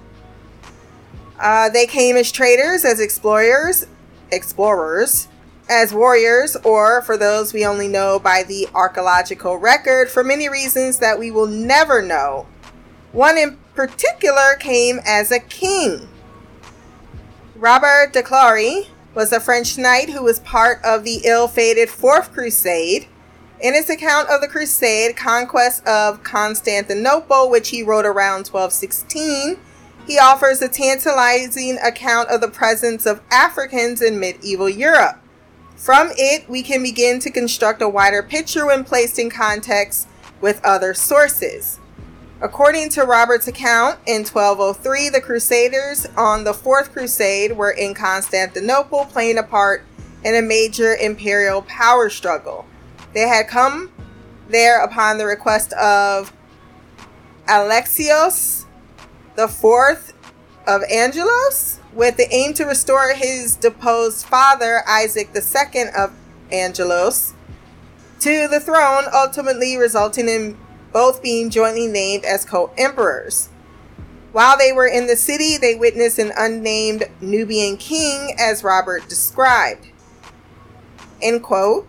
Uh, 1.40 1.70
they 1.70 1.86
came 1.86 2.16
as 2.16 2.32
traders, 2.32 2.84
as 2.84 3.00
explorers, 3.00 3.86
explorers, 4.32 5.28
as 5.70 5.94
warriors, 5.94 6.56
or 6.64 7.04
for 7.04 7.16
those 7.16 7.54
we 7.54 7.64
only 7.64 7.88
know 7.88 8.18
by 8.18 8.42
the 8.42 8.68
archaeological 8.74 9.56
record, 9.58 10.10
for 10.10 10.24
many 10.24 10.50
reasons 10.50 10.98
that 10.98 11.20
we 11.20 11.30
will 11.30 11.46
never 11.46 12.02
know. 12.02 12.48
One 13.12 13.38
in 13.38 13.60
particular 13.76 14.56
came 14.60 15.00
as 15.06 15.32
a 15.32 15.40
king. 15.40 16.10
Robert 17.56 18.14
de 18.14 18.24
Clary, 18.24 18.88
was 19.14 19.32
a 19.32 19.40
French 19.40 19.78
knight 19.78 20.10
who 20.10 20.24
was 20.24 20.40
part 20.40 20.80
of 20.84 21.04
the 21.04 21.22
ill 21.26 21.48
fated 21.48 21.90
Fourth 21.90 22.32
Crusade. 22.32 23.08
In 23.60 23.74
his 23.74 23.90
account 23.90 24.30
of 24.30 24.42
the 24.42 24.48
Crusade, 24.48 25.16
conquest 25.16 25.86
of 25.86 26.24
Constantinople, 26.24 27.50
which 27.50 27.70
he 27.70 27.84
wrote 27.84 28.06
around 28.06 28.48
1216, 28.48 29.60
he 30.08 30.18
offers 30.18 30.62
a 30.62 30.70
tantalizing 30.70 31.78
account 31.84 32.30
of 32.30 32.42
the 32.42 32.48
presence 32.48 33.06
of 33.06 33.22
Africans 33.30 34.02
in 34.02 34.20
medieval 34.20 34.70
Europe. 34.70 35.18
From 35.76 36.12
it, 36.16 36.50
we 36.50 36.64
can 36.64 36.82
begin 36.82 37.20
to 37.20 37.30
construct 37.30 37.82
a 37.82 37.90
wider 37.90 38.24
picture 38.24 38.66
when 38.66 38.84
placed 38.84 39.20
in 39.20 39.30
context 39.30 40.08
with 40.40 40.64
other 40.64 40.94
sources. 40.94 41.80
According 42.42 42.90
to 42.90 43.04
Robert's 43.04 43.48
account, 43.48 44.00
in 44.08 44.26
1203, 44.26 45.10
the 45.10 45.22
Crusaders 45.22 46.08
on 46.18 46.44
the 46.44 46.54
Fourth 46.54 46.92
Crusade 46.92 47.56
were 47.56 47.70
in 47.70 47.94
Constantinople 47.94 49.06
playing 49.06 49.38
a 49.38 49.44
part 49.44 49.84
in 50.24 50.36
a 50.36 50.42
major 50.42 50.96
imperial 50.96 51.62
power 51.62 52.10
struggle. 52.10 52.66
They 53.14 53.28
had 53.28 53.48
come 53.48 53.92
there 54.50 54.84
upon 54.84 55.20
the 55.20 55.26
request 55.26 55.72
of 55.74 56.34
Alexios 57.48 58.66
Fourth 59.48 60.14
of 60.68 60.84
Angelos, 60.92 61.80
with 61.94 62.18
the 62.18 62.32
aim 62.34 62.54
to 62.54 62.66
restore 62.66 63.14
his 63.14 63.56
deposed 63.56 64.26
father, 64.26 64.84
Isaac 64.88 65.30
II 65.36 65.84
of 65.98 66.14
Angelos, 66.52 67.34
to 68.20 68.48
the 68.48 68.60
throne, 68.60 69.06
ultimately 69.14 69.78
resulting 69.78 70.30
in 70.30 70.58
both 70.92 71.22
being 71.22 71.50
jointly 71.50 71.88
named 71.88 72.26
as 72.26 72.46
co 72.46 72.72
emperors. 72.78 73.50
While 74.32 74.58
they 74.58 74.72
were 74.72 74.88
in 74.88 75.08
the 75.08 75.18
city, 75.18 75.58
they 75.58 75.76
witnessed 75.76 76.18
an 76.18 76.32
unnamed 76.38 77.04
Nubian 77.20 77.78
king, 77.78 78.36
as 78.40 78.64
Robert 78.64 79.08
described. 79.10 79.88
End 81.22 81.44
quote. 81.44 81.88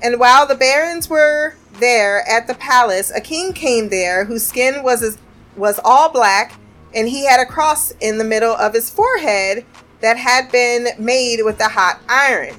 And 0.00 0.18
while 0.20 0.46
the 0.46 0.54
barons 0.54 1.08
were 1.10 1.54
there 1.78 2.26
at 2.28 2.46
the 2.46 2.54
palace, 2.54 3.10
a 3.10 3.20
king 3.20 3.52
came 3.52 3.88
there 3.88 4.24
whose 4.24 4.46
skin 4.46 4.82
was 4.82 5.18
was 5.56 5.80
all 5.84 6.08
black, 6.08 6.54
and 6.94 7.08
he 7.08 7.26
had 7.26 7.40
a 7.40 7.46
cross 7.46 7.92
in 8.00 8.18
the 8.18 8.24
middle 8.24 8.54
of 8.54 8.74
his 8.74 8.88
forehead 8.88 9.64
that 10.00 10.16
had 10.16 10.50
been 10.50 10.88
made 10.98 11.42
with 11.42 11.60
a 11.60 11.68
hot 11.68 12.00
iron. 12.08 12.56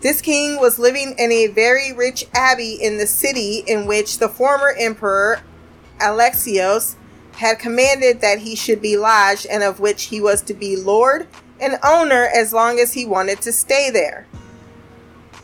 This 0.00 0.20
king 0.20 0.60
was 0.60 0.78
living 0.78 1.14
in 1.18 1.32
a 1.32 1.46
very 1.46 1.92
rich 1.92 2.26
abbey 2.34 2.74
in 2.74 2.98
the 2.98 3.06
city 3.06 3.64
in 3.66 3.86
which 3.86 4.18
the 4.18 4.28
former 4.28 4.74
emperor 4.78 5.40
Alexios 5.98 6.96
had 7.36 7.58
commanded 7.58 8.20
that 8.20 8.40
he 8.40 8.54
should 8.54 8.82
be 8.82 8.96
lodged 8.96 9.46
and 9.46 9.62
of 9.62 9.80
which 9.80 10.04
he 10.04 10.20
was 10.20 10.42
to 10.42 10.54
be 10.54 10.76
lord 10.76 11.26
and 11.60 11.78
owner 11.82 12.28
as 12.34 12.52
long 12.52 12.78
as 12.78 12.92
he 12.92 13.06
wanted 13.06 13.40
to 13.40 13.52
stay 13.52 13.90
there. 13.90 14.26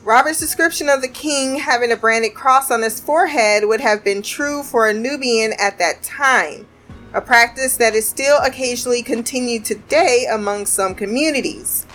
Robert's 0.05 0.41
description 0.41 0.89
of 0.89 1.01
the 1.01 1.09
king 1.09 1.59
having 1.59 1.93
a 1.93 1.97
branded 1.97 2.35
cross 2.35 2.71
on 2.71 2.83
his 2.83 3.01
forehead 3.01 3.65
would 3.67 3.81
have 3.81 4.05
been 4.05 4.21
true 4.21 4.63
for 4.63 4.89
a 4.89 4.93
Nubian 4.93 5.53
at 5.59 5.79
that 5.79 6.03
time, 6.03 6.67
a 7.15 7.21
practice 7.21 7.77
that 7.77 7.95
is 7.95 8.07
still 8.07 8.39
occasionally 8.39 9.03
continued 9.03 9.65
today 9.65 10.27
among 10.31 10.67
some 10.67 10.95
communities. 10.95 11.87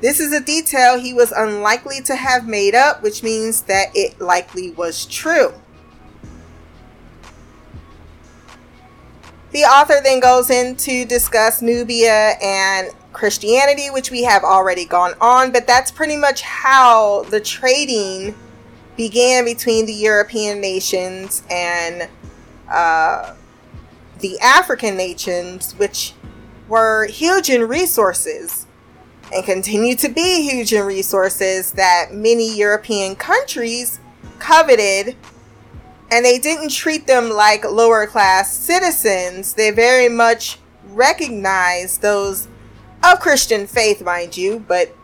This 0.00 0.20
is 0.20 0.32
a 0.32 0.40
detail 0.40 0.98
he 0.98 1.14
was 1.14 1.32
unlikely 1.32 2.02
to 2.02 2.16
have 2.16 2.46
made 2.46 2.74
up, 2.74 3.02
which 3.02 3.22
means 3.22 3.62
that 3.62 3.88
it 3.94 4.20
likely 4.20 4.72
was 4.72 5.06
true. 5.06 5.54
The 9.52 9.62
author 9.62 10.00
then 10.02 10.20
goes 10.20 10.50
in 10.50 10.76
to 10.76 11.06
discuss 11.06 11.62
Nubia 11.62 12.34
and 12.42 12.90
Christianity, 13.14 13.88
which 13.88 14.10
we 14.10 14.22
have 14.24 14.44
already 14.44 14.84
gone 14.84 15.14
on, 15.18 15.50
but 15.50 15.66
that's 15.66 15.90
pretty 15.90 16.16
much 16.16 16.42
how 16.42 17.22
the 17.30 17.40
trading 17.40 18.34
began 18.98 19.46
between 19.46 19.86
the 19.86 19.94
European 19.94 20.60
nations 20.60 21.42
and 21.50 22.10
uh, 22.70 23.34
the 24.18 24.38
African 24.40 24.94
nations, 24.94 25.72
which 25.78 26.12
were 26.68 27.06
huge 27.06 27.48
in 27.48 27.66
resources 27.66 28.65
and 29.32 29.44
continue 29.44 29.94
to 29.96 30.08
be 30.08 30.48
huge 30.48 30.72
in 30.72 30.84
resources 30.84 31.72
that 31.72 32.12
many 32.12 32.56
European 32.56 33.16
countries 33.16 33.98
coveted. 34.38 35.16
And 36.10 36.24
they 36.24 36.38
didn't 36.38 36.70
treat 36.70 37.06
them 37.06 37.30
like 37.30 37.64
lower 37.64 38.06
class 38.06 38.52
citizens. 38.52 39.54
They 39.54 39.70
very 39.72 40.08
much 40.08 40.58
recognized 40.90 42.02
those 42.02 42.46
of 43.02 43.20
Christian 43.20 43.66
faith, 43.66 44.02
mind 44.02 44.36
you, 44.36 44.64
but 44.68 44.94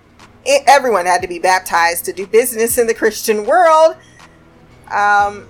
it, 0.45 0.63
everyone 0.67 1.07
had 1.07 1.23
to 1.23 1.29
be 1.29 1.39
baptized 1.39 2.05
to 2.05 2.13
do 2.13 2.27
business 2.27 2.79
in 2.79 2.87
the 2.87 2.95
Christian 2.95 3.47
world. 3.47 3.97
Um, 4.91 5.49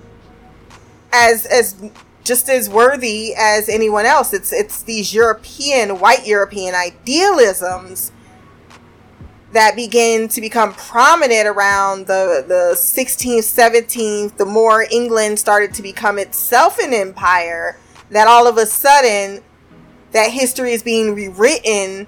as 1.13 1.45
as 1.45 1.75
just 2.23 2.49
as 2.49 2.69
worthy 2.69 3.33
as 3.37 3.69
anyone 3.69 4.05
else. 4.05 4.33
It's 4.33 4.51
it's 4.51 4.81
these 4.83 5.13
European, 5.13 5.99
white 5.99 6.25
European 6.25 6.75
idealisms 6.75 8.11
that 9.53 9.75
begin 9.75 10.27
to 10.27 10.41
become 10.41 10.73
prominent 10.73 11.47
around 11.47 12.07
the, 12.07 12.43
the 12.47 12.73
16th, 12.75 13.39
17th, 13.39 14.37
the 14.37 14.45
more 14.45 14.85
England 14.91 15.39
started 15.39 15.73
to 15.75 15.81
become 15.81 16.17
itself 16.17 16.79
an 16.79 16.93
empire, 16.93 17.77
that 18.09 18.27
all 18.27 18.47
of 18.47 18.57
a 18.57 18.65
sudden 18.65 19.43
that 20.11 20.31
history 20.31 20.73
is 20.73 20.83
being 20.83 21.15
rewritten 21.15 22.07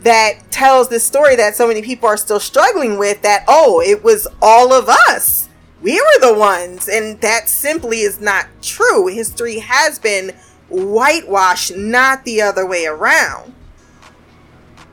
that 0.00 0.50
tells 0.50 0.88
this 0.88 1.04
story 1.04 1.36
that 1.36 1.54
so 1.54 1.68
many 1.68 1.82
people 1.82 2.08
are 2.08 2.16
still 2.16 2.40
struggling 2.40 2.98
with 2.98 3.20
that 3.20 3.44
oh 3.46 3.82
it 3.82 4.02
was 4.02 4.26
all 4.40 4.72
of 4.72 4.88
us. 4.88 5.48
We 5.82 5.94
were 6.00 6.32
the 6.32 6.38
ones. 6.38 6.88
And 6.88 7.20
that 7.20 7.48
simply 7.48 8.00
is 8.00 8.20
not 8.20 8.46
true. 8.62 9.06
History 9.06 9.58
has 9.60 9.98
been 9.98 10.36
whitewashed 10.68 11.74
not 11.76 12.24
the 12.24 12.42
other 12.42 12.66
way 12.66 12.86
around 12.86 13.54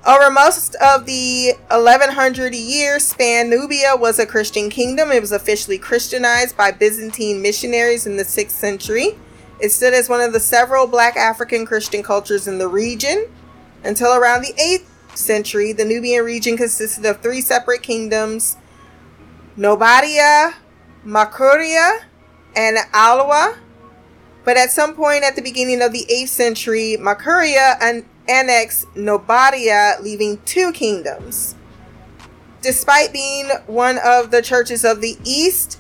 over 0.08 0.32
most 0.32 0.76
of 0.76 1.06
the 1.06 1.54
1100 1.70 2.56
year 2.56 2.98
span 2.98 3.50
nubia 3.50 3.96
was 3.96 4.20
a 4.20 4.26
christian 4.26 4.70
kingdom. 4.70 5.12
It 5.12 5.20
was 5.20 5.34
officially 5.34 5.78
christianized 5.78 6.56
by 6.56 6.72
byzantine 6.72 7.42
missionaries 7.42 8.08
in 8.08 8.16
the 8.16 8.24
6th 8.24 8.52
century. 8.52 9.20
It 9.60 9.70
stood 9.72 9.94
as 9.94 10.08
one 10.08 10.22
of 10.22 10.32
the 10.32 10.40
several 10.40 10.88
black 10.88 11.18
african 11.18 11.66
christian 11.66 12.04
cultures 12.04 12.48
in 12.48 12.58
the 12.58 12.70
region. 12.70 13.28
Until 13.84 14.14
around 14.14 14.44
the 14.44 14.54
8th 14.54 15.18
century, 15.18 15.74
the 15.74 15.86
Nubian 15.86 16.24
region 16.24 16.58
consisted 16.58 17.06
of 17.06 17.22
three 17.22 17.42
separate 17.42 17.84
kingdoms 17.84 18.58
Nobadia, 19.58 20.54
Makuria, 21.06 22.00
and 22.56 22.78
Alwa. 22.94 23.58
But 24.46 24.56
at 24.56 24.72
some 24.72 24.94
point 24.96 25.24
at 25.24 25.36
the 25.36 25.42
beginning 25.42 25.82
of 25.82 25.92
the 25.92 26.06
8th 26.10 26.30
century, 26.30 26.96
Makuria 27.00 27.76
an- 27.82 28.06
annexed 28.30 28.88
Nobadia, 28.96 30.02
leaving 30.02 30.40
two 30.46 30.72
kingdoms. 30.72 31.56
Despite 32.62 33.14
being 33.14 33.50
one 33.68 34.00
of 34.04 34.32
the 34.32 34.42
churches 34.42 34.84
of 34.84 35.02
the 35.02 35.18
East, 35.24 35.80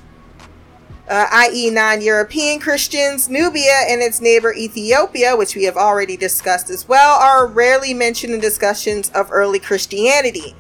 uh, 1.10 1.28
i.e., 1.32 1.70
non 1.70 2.02
European 2.02 2.60
Christians, 2.60 3.30
Nubia 3.30 3.86
and 3.88 4.02
its 4.02 4.22
neighbor 4.22 4.54
Ethiopia, 4.54 5.36
which 5.36 5.56
we 5.56 5.64
have 5.64 5.78
already 5.78 6.18
discussed 6.18 6.70
as 6.70 6.88
well, 6.88 7.20
are 7.20 7.48
rarely 7.48 7.94
mentioned 7.94 8.34
in 8.34 8.40
discussions 8.40 9.10
of 9.12 9.32
early 9.32 9.60
Christianity. 9.60 10.56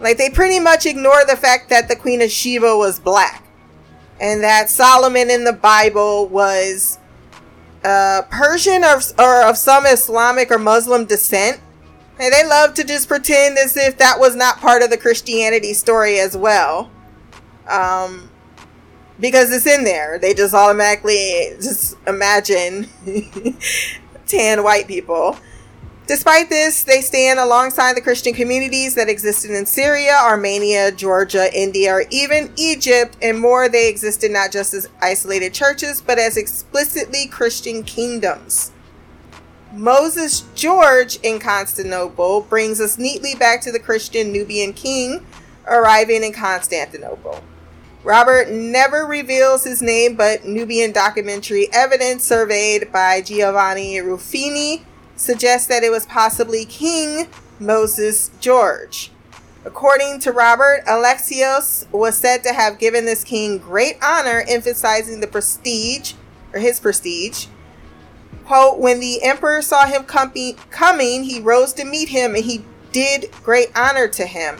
Like, 0.00 0.16
they 0.16 0.30
pretty 0.30 0.58
much 0.58 0.86
ignore 0.86 1.24
the 1.26 1.36
fact 1.36 1.68
that 1.68 1.88
the 1.88 1.96
Queen 1.96 2.22
of 2.22 2.30
Sheba 2.30 2.76
was 2.76 2.98
black 2.98 3.44
and 4.20 4.42
that 4.42 4.68
Solomon 4.68 5.30
in 5.30 5.44
the 5.44 5.52
Bible 5.52 6.28
was 6.28 6.98
uh, 7.84 8.22
Persian 8.30 8.84
or, 8.84 9.00
or 9.18 9.42
of 9.42 9.56
some 9.56 9.86
Islamic 9.86 10.50
or 10.50 10.58
Muslim 10.58 11.04
descent. 11.04 11.60
And 12.18 12.32
they 12.32 12.46
love 12.46 12.74
to 12.74 12.84
just 12.84 13.08
pretend 13.08 13.56
as 13.56 13.76
if 13.76 13.96
that 13.98 14.20
was 14.20 14.36
not 14.36 14.58
part 14.58 14.82
of 14.82 14.90
the 14.90 14.98
Christianity 14.98 15.72
story 15.72 16.18
as 16.18 16.36
well. 16.36 16.90
Um, 17.66 18.30
because 19.18 19.52
it's 19.52 19.66
in 19.66 19.84
there. 19.84 20.18
They 20.18 20.34
just 20.34 20.54
automatically 20.54 21.52
just 21.60 21.96
imagine 22.06 22.88
tan 24.26 24.62
white 24.62 24.86
people. 24.86 25.36
Despite 26.10 26.48
this, 26.48 26.82
they 26.82 27.02
stand 27.02 27.38
alongside 27.38 27.94
the 27.94 28.00
Christian 28.00 28.34
communities 28.34 28.96
that 28.96 29.08
existed 29.08 29.52
in 29.52 29.64
Syria, 29.64 30.18
Armenia, 30.20 30.90
Georgia, 30.90 31.48
India, 31.56 31.94
or 31.94 32.04
even 32.10 32.52
Egypt, 32.56 33.16
and 33.22 33.38
more. 33.38 33.68
They 33.68 33.88
existed 33.88 34.32
not 34.32 34.50
just 34.50 34.74
as 34.74 34.88
isolated 35.00 35.54
churches, 35.54 36.00
but 36.00 36.18
as 36.18 36.36
explicitly 36.36 37.28
Christian 37.28 37.84
kingdoms. 37.84 38.72
Moses 39.72 40.40
George 40.56 41.20
in 41.22 41.38
Constantinople 41.38 42.40
brings 42.40 42.80
us 42.80 42.98
neatly 42.98 43.36
back 43.36 43.60
to 43.60 43.70
the 43.70 43.78
Christian 43.78 44.32
Nubian 44.32 44.72
king 44.72 45.24
arriving 45.68 46.24
in 46.24 46.32
Constantinople. 46.32 47.40
Robert 48.02 48.50
never 48.50 49.06
reveals 49.06 49.62
his 49.62 49.80
name, 49.80 50.16
but 50.16 50.44
Nubian 50.44 50.90
documentary 50.90 51.68
evidence 51.72 52.24
surveyed 52.24 52.90
by 52.90 53.20
Giovanni 53.20 53.98
Ruffini 53.98 54.82
suggests 55.20 55.68
that 55.68 55.84
it 55.84 55.90
was 55.90 56.06
possibly 56.06 56.64
King 56.64 57.28
Moses 57.58 58.30
George. 58.40 59.12
According 59.64 60.20
to 60.20 60.32
Robert, 60.32 60.82
Alexios 60.86 61.90
was 61.92 62.16
said 62.16 62.42
to 62.44 62.54
have 62.54 62.78
given 62.78 63.04
this 63.04 63.22
king 63.22 63.58
great 63.58 63.98
honor, 64.02 64.42
emphasizing 64.48 65.20
the 65.20 65.26
prestige, 65.26 66.14
or 66.54 66.60
his 66.60 66.80
prestige. 66.80 67.46
Quote, 68.46 68.78
when 68.78 68.98
the 68.98 69.22
emperor 69.22 69.60
saw 69.60 69.84
him 69.86 70.04
coming, 70.04 71.24
he 71.24 71.40
rose 71.40 71.74
to 71.74 71.84
meet 71.84 72.08
him 72.08 72.34
and 72.34 72.44
he 72.44 72.64
did 72.90 73.30
great 73.44 73.70
honor 73.76 74.08
to 74.08 74.26
him. 74.26 74.56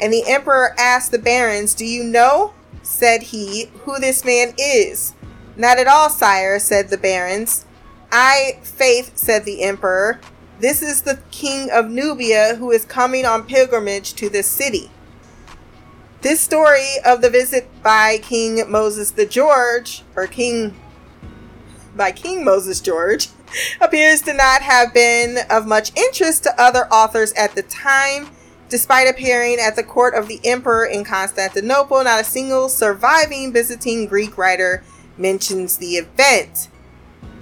And 0.00 0.12
the 0.12 0.24
emperor 0.26 0.74
asked 0.76 1.12
the 1.12 1.18
barons, 1.18 1.72
Do 1.72 1.86
you 1.86 2.02
know? 2.02 2.52
said 2.82 3.22
he, 3.22 3.70
who 3.82 4.00
this 4.00 4.24
man 4.24 4.54
is. 4.58 5.14
Not 5.56 5.78
at 5.78 5.86
all, 5.86 6.10
sire, 6.10 6.58
said 6.58 6.88
the 6.88 6.98
barons. 6.98 7.64
I, 8.12 8.58
faith, 8.62 9.16
said 9.16 9.44
the 9.44 9.62
emperor. 9.62 10.20
This 10.58 10.82
is 10.82 11.02
the 11.02 11.20
king 11.30 11.70
of 11.70 11.88
Nubia 11.90 12.56
who 12.56 12.70
is 12.70 12.84
coming 12.84 13.24
on 13.24 13.44
pilgrimage 13.44 14.14
to 14.14 14.28
this 14.28 14.46
city. 14.46 14.90
This 16.20 16.40
story 16.40 16.96
of 17.04 17.22
the 17.22 17.30
visit 17.30 17.68
by 17.82 18.18
King 18.18 18.70
Moses 18.70 19.10
the 19.10 19.24
George, 19.24 20.02
or 20.16 20.26
King 20.26 20.76
by 21.96 22.12
King 22.12 22.44
Moses 22.44 22.80
George, 22.80 23.28
appears 23.80 24.20
to 24.22 24.34
not 24.34 24.62
have 24.62 24.92
been 24.92 25.38
of 25.48 25.66
much 25.66 25.96
interest 25.96 26.42
to 26.42 26.60
other 26.60 26.86
authors 26.88 27.32
at 27.32 27.54
the 27.54 27.62
time 27.62 28.28
Despite 28.70 29.08
appearing 29.08 29.58
at 29.58 29.74
the 29.74 29.82
court 29.82 30.14
of 30.14 30.28
the 30.28 30.40
emperor 30.44 30.86
in 30.86 31.02
Constantinople, 31.02 32.04
not 32.04 32.20
a 32.20 32.24
single 32.24 32.68
surviving 32.68 33.50
Byzantine 33.50 34.06
Greek 34.06 34.38
writer 34.38 34.84
mentions 35.18 35.78
the 35.78 35.96
event. 35.96 36.68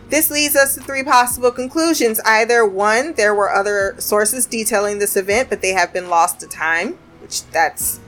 This 0.09 0.31
leads 0.31 0.57
us 0.57 0.75
to 0.75 0.81
three 0.81 1.03
possible 1.03 1.51
conclusions. 1.51 2.21
Either 2.25 2.65
one, 2.65 3.13
there 3.15 3.35
were 3.35 3.53
other 3.53 3.95
sources 3.99 4.47
detailing 4.47 4.99
this 4.99 5.17
event, 5.17 5.51
but 5.51 5.61
they 5.61 5.73
have 5.73 5.93
been 5.93 6.09
lost 6.09 6.41
to 6.41 6.47
time, 6.47 6.99
which 7.21 7.45
that's 7.51 8.01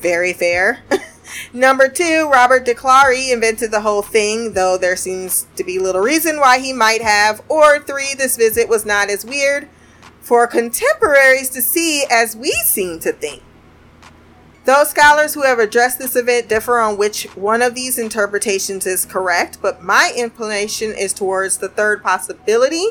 very 0.00 0.32
fair. 0.32 0.82
Number 1.52 1.88
two, 1.88 2.28
Robert 2.28 2.64
de 2.64 2.74
Clary 2.74 3.30
invented 3.30 3.70
the 3.70 3.82
whole 3.82 4.02
thing, 4.02 4.54
though 4.54 4.76
there 4.76 4.96
seems 4.96 5.46
to 5.54 5.62
be 5.62 5.78
little 5.78 6.00
reason 6.00 6.40
why 6.40 6.58
he 6.58 6.72
might 6.72 7.02
have. 7.02 7.42
Or 7.48 7.78
three, 7.78 8.14
this 8.16 8.36
visit 8.36 8.68
was 8.68 8.84
not 8.84 9.08
as 9.08 9.24
weird 9.24 9.68
for 10.20 10.46
contemporaries 10.48 11.48
to 11.50 11.62
see 11.62 12.04
as 12.10 12.34
we 12.34 12.50
seem 12.64 12.98
to 13.00 13.12
think. 13.12 13.42
Those 14.64 14.90
scholars 14.90 15.32
who 15.32 15.42
have 15.42 15.58
addressed 15.58 15.98
this 15.98 16.16
event 16.16 16.48
differ 16.48 16.78
on 16.78 16.98
which 16.98 17.24
one 17.34 17.62
of 17.62 17.74
these 17.74 17.98
interpretations 17.98 18.86
is 18.86 19.06
correct, 19.06 19.58
but 19.62 19.82
my 19.82 20.12
inclination 20.14 20.92
is 20.92 21.14
towards 21.14 21.58
the 21.58 21.68
third 21.68 22.02
possibility. 22.02 22.88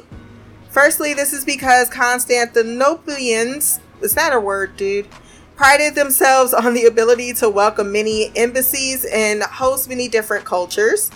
Firstly, 0.71 1.13
this 1.13 1.31
is 1.31 1.45
because 1.45 1.89
Constantinopolians, 1.89 3.79
is 4.01 4.15
that 4.15 4.33
a 4.33 4.39
word, 4.39 4.77
dude? 4.77 5.07
Prided 5.55 5.93
themselves 5.93 6.53
on 6.55 6.73
the 6.73 6.85
ability 6.85 7.33
to 7.33 7.49
welcome 7.49 7.91
many 7.91 8.31
embassies 8.35 9.05
and 9.05 9.43
host 9.43 9.89
many 9.89 10.07
different 10.07 10.45
cultures, 10.45 11.11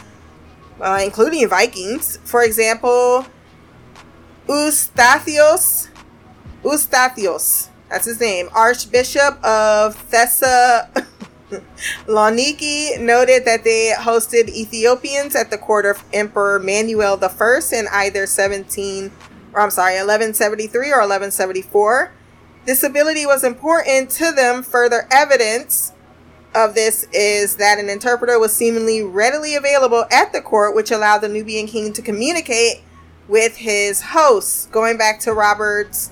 uh, 0.80 1.00
including 1.04 1.48
Vikings. 1.48 2.20
For 2.26 2.44
example, 2.44 3.26
Eustathios, 4.48 5.89
Eustathios, 6.62 7.70
that's 7.93 8.08
his 8.08 8.19
name, 8.19 8.49
Archbishop 8.53 9.36
of 9.45 9.95
Thessaloniki, 10.10 10.89
noted 12.99 13.45
that 13.45 13.63
they 13.63 13.93
hosted 13.95 14.49
Ethiopians 14.49 15.36
at 15.36 15.51
the 15.51 15.60
court 15.60 15.86
of 15.86 16.03
Emperor 16.12 16.58
Manuel 16.58 17.23
I 17.23 17.60
in 17.71 17.86
either 17.91 18.25
17, 18.25 19.12
or 19.53 19.62
I'm 19.62 19.69
sorry, 19.69 19.93
1173 19.93 20.88
or 20.88 21.01
1174. 21.01 22.12
This 22.65 22.82
ability 22.82 23.27
was 23.27 23.43
important 23.43 24.10
to 24.12 24.32
them. 24.32 24.63
Further 24.63 25.08
evidence 25.12 25.93
of 26.56 26.73
this 26.73 27.08
is 27.13 27.58
that 27.58 27.77
an 27.77 27.89
interpreter 27.89 28.39
was 28.39 28.56
seemingly 28.56 29.03
readily 29.03 29.53
available 29.53 30.06
at 30.10 30.34
the 30.34 30.41
court, 30.41 30.75
which 30.75 30.89
allowed 30.89 31.19
the 31.19 31.29
Nubian 31.29 31.67
king 31.67 31.93
to 31.93 32.01
communicate 32.01 32.82
with 33.27 33.58
his 33.58 34.01
hosts. 34.01 34.65
Going 34.71 34.97
back 34.97 35.19
to 35.19 35.34
Robert's 35.34 36.10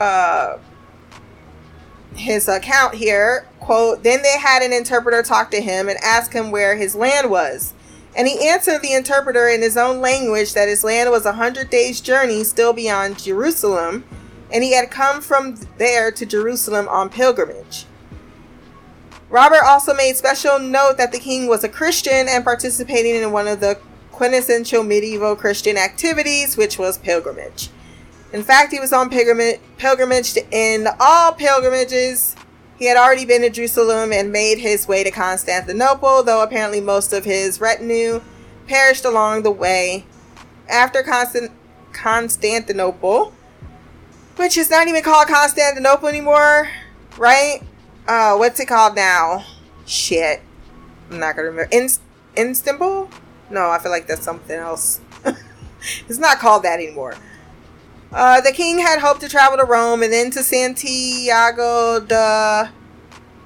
uh, 0.00 0.58
his 2.16 2.48
account 2.48 2.94
here 2.94 3.46
quote 3.60 4.02
then 4.02 4.22
they 4.22 4.38
had 4.38 4.62
an 4.62 4.72
interpreter 4.72 5.22
talk 5.22 5.50
to 5.50 5.60
him 5.60 5.88
and 5.88 5.98
ask 6.02 6.32
him 6.32 6.50
where 6.50 6.76
his 6.76 6.94
land 6.94 7.30
was. 7.30 7.72
And 8.16 8.28
he 8.28 8.48
answered 8.48 8.80
the 8.80 8.92
interpreter 8.92 9.48
in 9.48 9.60
his 9.60 9.76
own 9.76 10.00
language 10.00 10.54
that 10.54 10.68
his 10.68 10.84
land 10.84 11.10
was 11.10 11.26
a 11.26 11.32
hundred 11.32 11.70
days 11.70 12.00
journey 12.00 12.44
still 12.44 12.72
beyond 12.72 13.22
jerusalem 13.22 14.04
and 14.52 14.62
he 14.62 14.74
had 14.74 14.90
come 14.90 15.20
from 15.20 15.56
there 15.78 16.12
to 16.12 16.26
jerusalem 16.26 16.88
on 16.88 17.08
pilgrimage. 17.08 17.86
Robert 19.30 19.64
also 19.64 19.94
made 19.94 20.14
special 20.16 20.60
note 20.60 20.96
that 20.98 21.10
the 21.10 21.18
king 21.18 21.48
was 21.48 21.64
a 21.64 21.68
christian 21.68 22.28
and 22.28 22.44
participating 22.44 23.16
in 23.16 23.32
one 23.32 23.48
of 23.48 23.60
the 23.60 23.78
quintessential 24.12 24.84
medieval 24.84 25.34
christian 25.34 25.76
activities 25.76 26.56
which 26.56 26.78
was 26.78 26.98
pilgrimage 26.98 27.70
in 28.34 28.42
fact, 28.42 28.72
he 28.72 28.80
was 28.80 28.92
on 28.92 29.10
pilgrimage, 29.10 30.32
to 30.32 30.44
end 30.52 30.88
all 30.98 31.32
pilgrimages. 31.32 32.34
He 32.76 32.86
had 32.86 32.96
already 32.96 33.24
been 33.24 33.42
to 33.42 33.48
Jerusalem 33.48 34.12
and 34.12 34.32
made 34.32 34.58
his 34.58 34.88
way 34.88 35.04
to 35.04 35.12
Constantinople, 35.12 36.24
though 36.24 36.42
apparently 36.42 36.80
most 36.80 37.12
of 37.12 37.24
his 37.24 37.60
retinue 37.60 38.20
perished 38.66 39.04
along 39.04 39.44
the 39.44 39.52
way. 39.52 40.04
After 40.68 41.04
Constant- 41.04 41.52
Constantinople, 41.92 43.32
which 44.34 44.56
is 44.56 44.68
not 44.68 44.88
even 44.88 45.04
called 45.04 45.28
Constantinople 45.28 46.08
anymore, 46.08 46.68
right? 47.16 47.60
Uh, 48.08 48.34
what's 48.34 48.58
it 48.58 48.66
called 48.66 48.96
now? 48.96 49.44
Shit. 49.86 50.42
I'm 51.08 51.20
not 51.20 51.36
gonna 51.36 51.50
remember. 51.50 51.70
In- 51.70 51.88
Istanbul? 52.36 53.08
No, 53.48 53.70
I 53.70 53.78
feel 53.78 53.92
like 53.92 54.08
that's 54.08 54.24
something 54.24 54.58
else. 54.58 55.00
it's 56.08 56.18
not 56.18 56.40
called 56.40 56.64
that 56.64 56.80
anymore. 56.80 57.14
Uh, 58.14 58.40
the 58.40 58.52
king 58.52 58.78
had 58.78 59.00
hoped 59.00 59.20
to 59.20 59.28
travel 59.28 59.58
to 59.58 59.64
Rome 59.64 60.00
and 60.04 60.12
then 60.12 60.30
to 60.30 60.44
Santiago 60.44 61.98
de 61.98 62.70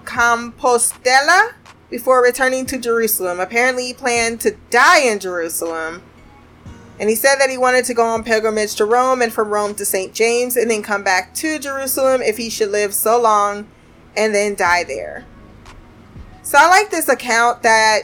Compostela 0.05 1.55
before 1.89 2.23
returning 2.23 2.67
to 2.67 2.79
Jerusalem. 2.79 3.41
Apparently, 3.41 3.87
he 3.87 3.95
planned 3.95 4.43
to 4.43 4.59
die 4.69 5.01
in 5.01 5.21
Jerusalem. 5.21 6.03
And 7.01 7.09
he 7.09 7.15
said 7.15 7.37
that 7.37 7.49
he 7.49 7.57
wanted 7.57 7.87
to 7.87 7.95
go 7.95 8.05
on 8.05 8.23
pilgrimage 8.25 8.75
to 8.75 8.85
Rome 8.85 9.23
and 9.23 9.33
from 9.33 9.49
Rome 9.49 9.75
to 9.77 9.87
St. 9.87 10.13
James 10.13 10.55
and 10.55 10.71
then 10.71 10.83
come 10.83 11.03
back 11.03 11.33
to 11.37 11.59
Jerusalem 11.59 12.21
if 12.21 12.37
he 12.37 12.51
should 12.51 12.71
live 12.71 12.93
so 12.93 13.19
long 13.19 13.67
and 14.19 14.35
then 14.35 14.55
die 14.55 14.85
there. 14.85 15.25
So 16.43 16.59
I 16.61 16.69
like 16.69 16.91
this 16.91 17.09
account 17.09 17.63
that 17.63 18.03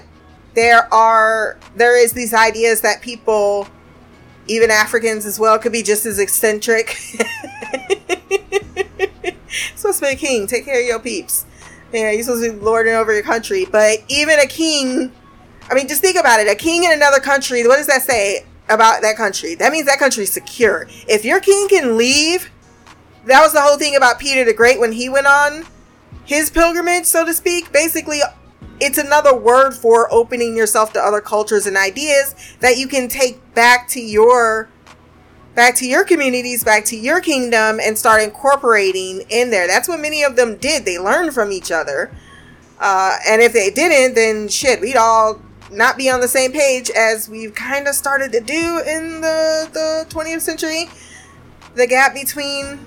there 0.54 0.92
are 0.94 1.58
there 1.76 2.02
is 2.02 2.12
these 2.12 2.32
ideas 2.32 2.80
that 2.82 3.02
people 3.02 3.68
even 4.46 4.70
Africans 4.70 5.26
as 5.26 5.38
well 5.38 5.58
could 5.58 5.72
be 5.72 5.82
just 5.82 6.06
as 6.06 6.18
eccentric. 6.18 6.96
supposed 9.84 10.00
to 10.00 10.06
be 10.06 10.12
a 10.12 10.16
king. 10.16 10.46
Take 10.46 10.64
care 10.64 10.80
of 10.80 10.86
your 10.86 10.98
peeps. 10.98 11.46
Yeah, 11.92 12.10
you're 12.10 12.22
supposed 12.22 12.44
to 12.44 12.52
be 12.52 12.58
lording 12.58 12.94
over 12.94 13.12
your 13.12 13.22
country. 13.22 13.66
But 13.70 13.98
even 14.08 14.38
a 14.40 14.46
king, 14.46 15.12
I 15.70 15.74
mean, 15.74 15.88
just 15.88 16.00
think 16.00 16.18
about 16.18 16.40
it. 16.40 16.48
A 16.48 16.54
king 16.54 16.84
in 16.84 16.92
another 16.92 17.20
country, 17.20 17.66
what 17.66 17.76
does 17.76 17.86
that 17.86 18.02
say 18.02 18.46
about 18.68 19.02
that 19.02 19.16
country? 19.16 19.54
That 19.54 19.72
means 19.72 19.86
that 19.86 19.98
country's 19.98 20.32
secure. 20.32 20.86
If 21.08 21.24
your 21.24 21.40
king 21.40 21.68
can 21.68 21.96
leave, 21.96 22.50
that 23.26 23.40
was 23.42 23.52
the 23.52 23.60
whole 23.60 23.78
thing 23.78 23.94
about 23.94 24.18
Peter 24.18 24.44
the 24.44 24.54
Great 24.54 24.80
when 24.80 24.92
he 24.92 25.08
went 25.08 25.26
on 25.26 25.64
his 26.24 26.50
pilgrimage, 26.50 27.04
so 27.04 27.24
to 27.24 27.34
speak. 27.34 27.72
Basically, 27.72 28.20
it's 28.80 28.98
another 28.98 29.34
word 29.36 29.72
for 29.72 30.12
opening 30.12 30.56
yourself 30.56 30.92
to 30.94 31.00
other 31.00 31.20
cultures 31.20 31.66
and 31.66 31.76
ideas 31.76 32.34
that 32.60 32.76
you 32.76 32.88
can 32.88 33.08
take 33.08 33.54
back 33.54 33.88
to 33.88 34.00
your 34.00 34.68
back 35.54 35.76
to 35.76 35.86
your 35.86 36.04
communities, 36.04 36.64
back 36.64 36.84
to 36.84 36.96
your 36.96 37.20
kingdom 37.20 37.78
and 37.80 37.96
start 37.96 38.20
incorporating 38.22 39.22
in 39.30 39.50
there. 39.50 39.66
That's 39.68 39.88
what 39.88 40.00
many 40.00 40.24
of 40.24 40.34
them 40.36 40.56
did. 40.56 40.84
They 40.84 40.98
learned 40.98 41.32
from 41.32 41.52
each 41.52 41.70
other. 41.70 42.10
Uh, 42.80 43.16
and 43.26 43.40
if 43.40 43.52
they 43.52 43.70
didn't, 43.70 44.16
then 44.16 44.48
shit, 44.48 44.80
we'd 44.80 44.96
all 44.96 45.40
not 45.70 45.96
be 45.96 46.10
on 46.10 46.20
the 46.20 46.28
same 46.28 46.52
page 46.52 46.90
as 46.90 47.28
we've 47.28 47.54
kind 47.54 47.86
of 47.86 47.94
started 47.94 48.32
to 48.32 48.40
do 48.40 48.82
in 48.86 49.20
the, 49.20 49.68
the 49.72 50.06
20th 50.08 50.40
century. 50.40 50.88
The 51.74 51.86
gap 51.86 52.14
between 52.14 52.80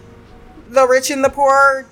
the 0.69 0.85
rich 0.87 1.09
and 1.09 1.23
the 1.23 1.29
poor 1.29 1.87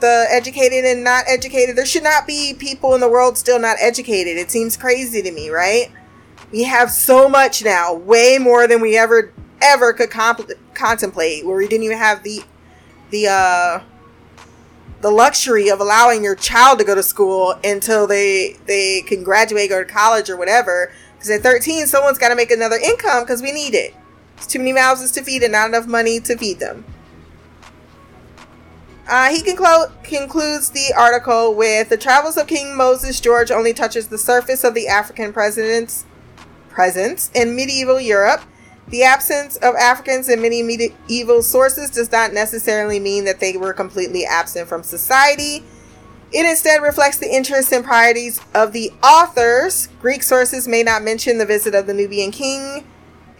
the 0.00 0.26
educated 0.30 0.84
and 0.84 1.04
not 1.04 1.24
educated. 1.26 1.76
There 1.76 1.86
should 1.86 2.02
not 2.02 2.26
be 2.26 2.54
people 2.54 2.94
in 2.94 3.00
the 3.00 3.08
world 3.08 3.38
still 3.38 3.58
not 3.58 3.76
educated. 3.80 4.36
It 4.36 4.50
seems 4.50 4.76
crazy 4.76 5.22
to 5.22 5.30
me, 5.30 5.50
right? 5.50 5.90
We 6.52 6.64
have 6.64 6.90
so 6.90 7.28
much 7.28 7.64
now, 7.64 7.94
way 7.94 8.38
more 8.38 8.66
than 8.66 8.80
we 8.80 8.96
ever 8.96 9.32
ever 9.62 9.92
could 9.92 10.10
comp- 10.10 10.50
contemplate. 10.74 11.46
Where 11.46 11.56
we 11.56 11.68
didn't 11.68 11.84
even 11.84 11.98
have 11.98 12.22
the 12.22 12.42
the 13.10 13.28
uh 13.28 13.80
the 15.00 15.10
luxury 15.10 15.70
of 15.70 15.80
allowing 15.80 16.22
your 16.22 16.34
child 16.34 16.78
to 16.78 16.84
go 16.84 16.94
to 16.94 17.02
school 17.02 17.58
until 17.64 18.06
they 18.06 18.56
they 18.66 19.02
can 19.02 19.22
graduate, 19.22 19.70
go 19.70 19.82
to 19.82 19.90
college 19.90 20.28
or 20.28 20.36
whatever. 20.36 20.92
Because 21.14 21.30
at 21.30 21.42
13, 21.42 21.86
someone's 21.86 22.16
got 22.16 22.30
to 22.30 22.34
make 22.34 22.50
another 22.50 22.76
income 22.76 23.24
because 23.24 23.42
we 23.42 23.52
need 23.52 23.74
it. 23.74 23.94
It's 24.38 24.46
too 24.46 24.58
many 24.58 24.72
mouths 24.72 25.10
to 25.12 25.22
feed 25.22 25.42
and 25.42 25.52
not 25.52 25.68
enough 25.68 25.86
money 25.86 26.18
to 26.20 26.36
feed 26.36 26.60
them. 26.60 26.84
Uh, 29.10 29.28
he 29.28 29.42
conclu- 29.42 29.90
concludes 30.04 30.70
the 30.70 30.94
article 30.96 31.52
with 31.52 31.88
the 31.88 31.96
travels 31.96 32.36
of 32.36 32.46
King 32.46 32.76
Moses 32.76 33.18
George 33.18 33.50
only 33.50 33.74
touches 33.74 34.06
the 34.06 34.16
surface 34.16 34.62
of 34.62 34.72
the 34.72 34.86
African 34.86 35.32
president's 35.32 36.06
presence 36.68 37.28
in 37.34 37.56
medieval 37.56 38.00
Europe. 38.00 38.42
The 38.86 39.02
absence 39.02 39.56
of 39.56 39.74
Africans 39.74 40.28
in 40.28 40.40
many 40.40 40.62
medieval 40.62 41.42
sources 41.42 41.90
does 41.90 42.12
not 42.12 42.32
necessarily 42.32 43.00
mean 43.00 43.24
that 43.24 43.40
they 43.40 43.56
were 43.56 43.72
completely 43.72 44.24
absent 44.24 44.68
from 44.68 44.84
society. 44.84 45.64
It 46.32 46.46
instead 46.46 46.80
reflects 46.80 47.18
the 47.18 47.34
interests 47.34 47.72
and 47.72 47.84
priorities 47.84 48.40
of 48.54 48.72
the 48.72 48.92
authors. 49.02 49.88
Greek 50.00 50.22
sources 50.22 50.68
may 50.68 50.84
not 50.84 51.02
mention 51.02 51.38
the 51.38 51.46
visit 51.46 51.74
of 51.74 51.88
the 51.88 51.94
Nubian 51.94 52.30
king. 52.30 52.86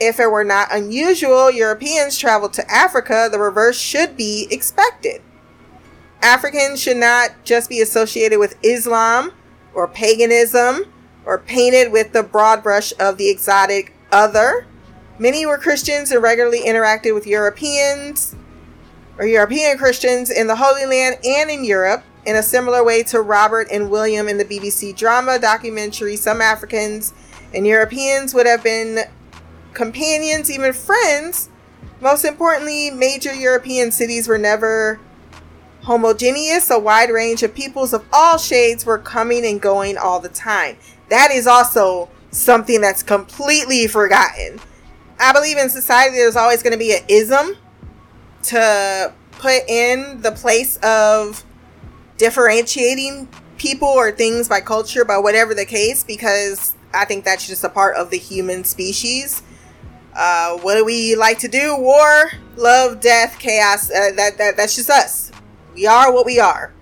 If 0.01 0.19
it 0.19 0.33
were 0.33 0.43
not 0.43 0.75
unusual, 0.75 1.49
Europeans 1.49 2.19
traveled 2.19 2.55
to 2.55 2.69
Africa, 2.69 3.29
the 3.31 3.39
reverse 3.39 3.79
should 3.79 4.17
be 4.17 4.49
expected. 4.51 5.23
Africans 6.23 6.81
should 6.81 6.99
not 6.99 7.31
just 7.45 7.69
be 7.69 7.81
associated 7.81 8.39
with 8.39 8.57
Islam 8.63 9.33
or 9.75 9.89
paganism 9.89 10.85
or 11.25 11.39
painted 11.39 11.93
with 11.93 12.13
the 12.13 12.23
broad 12.23 12.63
brush 12.63 12.93
of 12.99 13.17
the 13.17 13.31
exotic 13.31 13.95
other. 14.13 14.67
Many 15.19 15.47
were 15.47 15.59
Christians 15.59 16.11
and 16.11 16.23
regularly 16.23 16.61
interacted 16.61 17.15
with 17.15 17.27
Europeans 17.27 18.35
or 19.19 19.27
European 19.27 19.79
Christians 19.79 20.31
in 20.31 20.47
the 20.47 20.57
Holy 20.57 20.87
Land 20.87 21.19
and 21.25 21.51
in 21.51 21.65
Europe. 21.65 22.05
In 22.27 22.37
a 22.37 22.43
similar 22.43 22.85
way 22.85 23.03
to 23.05 23.21
Robert 23.23 23.69
and 23.71 23.91
William 23.91 24.29
in 24.29 24.37
the 24.37 24.45
BBC 24.45 24.95
drama 24.95 25.39
documentary, 25.39 26.17
some 26.17 26.41
Africans 26.43 27.15
and 27.55 27.67
Europeans 27.67 28.35
would 28.35 28.47
have 28.47 28.63
been 28.63 29.01
companions, 29.73 30.51
even 30.51 30.73
friends. 30.73 31.49
Most 32.01 32.25
importantly, 32.25 32.91
major 32.91 33.35
European 33.35 33.91
cities 33.91 34.29
were 34.29 34.39
never 34.39 35.01
homogeneous, 35.91 36.71
a 36.71 36.79
wide 36.79 37.11
range 37.11 37.43
of 37.43 37.53
peoples 37.53 37.93
of 37.93 38.07
all 38.13 38.39
shades 38.39 38.87
were 38.87 38.97
coming 38.97 39.45
and 39.45 39.61
going 39.61 39.99
all 39.99 40.21
the 40.21 40.29
time. 40.29 40.77
That 41.09 41.33
is 41.33 41.49
also 41.49 42.09
something 42.31 42.81
that's 42.81 43.03
completely 43.03 43.89
forgotten. 43.89 44.61
I 45.19 45.33
believe 45.33 45.59
in 45.59 45.69
society 45.69 46.15
there's 46.15 46.37
always 46.37 46.63
going 46.63 46.75
to 46.75 46.79
be 46.79 46.93
an 46.93 47.03
ism 47.09 47.57
to 48.45 49.13
put 49.33 49.69
in 49.69 50.23
the 50.23 50.31
place 50.31 50.77
of 50.77 51.45
differentiating 52.19 53.29
people 53.59 53.89
or 53.89 54.13
things 54.13 54.49
by 54.49 54.61
culture, 54.61 55.05
by 55.05 55.19
whatever 55.19 55.55
the 55.55 55.67
case, 55.67 56.05
because 56.05 56.77
I 56.95 57.05
think 57.05 57.25
that's 57.25 57.49
just 57.49 57.65
a 57.65 57.69
part 57.69 57.97
of 57.97 58.11
the 58.11 58.19
human 58.19 58.63
species. 58.63 59.43
Uh, 60.15 60.57
what 60.59 60.77
do 60.77 60.85
we 60.85 61.17
like 61.17 61.41
to 61.41 61.49
do? 61.49 61.77
War, 61.77 62.31
love, 62.55 63.01
death, 63.01 63.41
chaos. 63.41 63.91
Uh, 63.91 64.13
that, 64.15 64.39
that 64.39 64.57
that's 64.57 64.77
just 64.77 64.89
us. 64.89 65.30
We 65.75 65.87
are 65.87 66.13
what 66.13 66.27
we 66.27 66.39
are. 66.41 66.73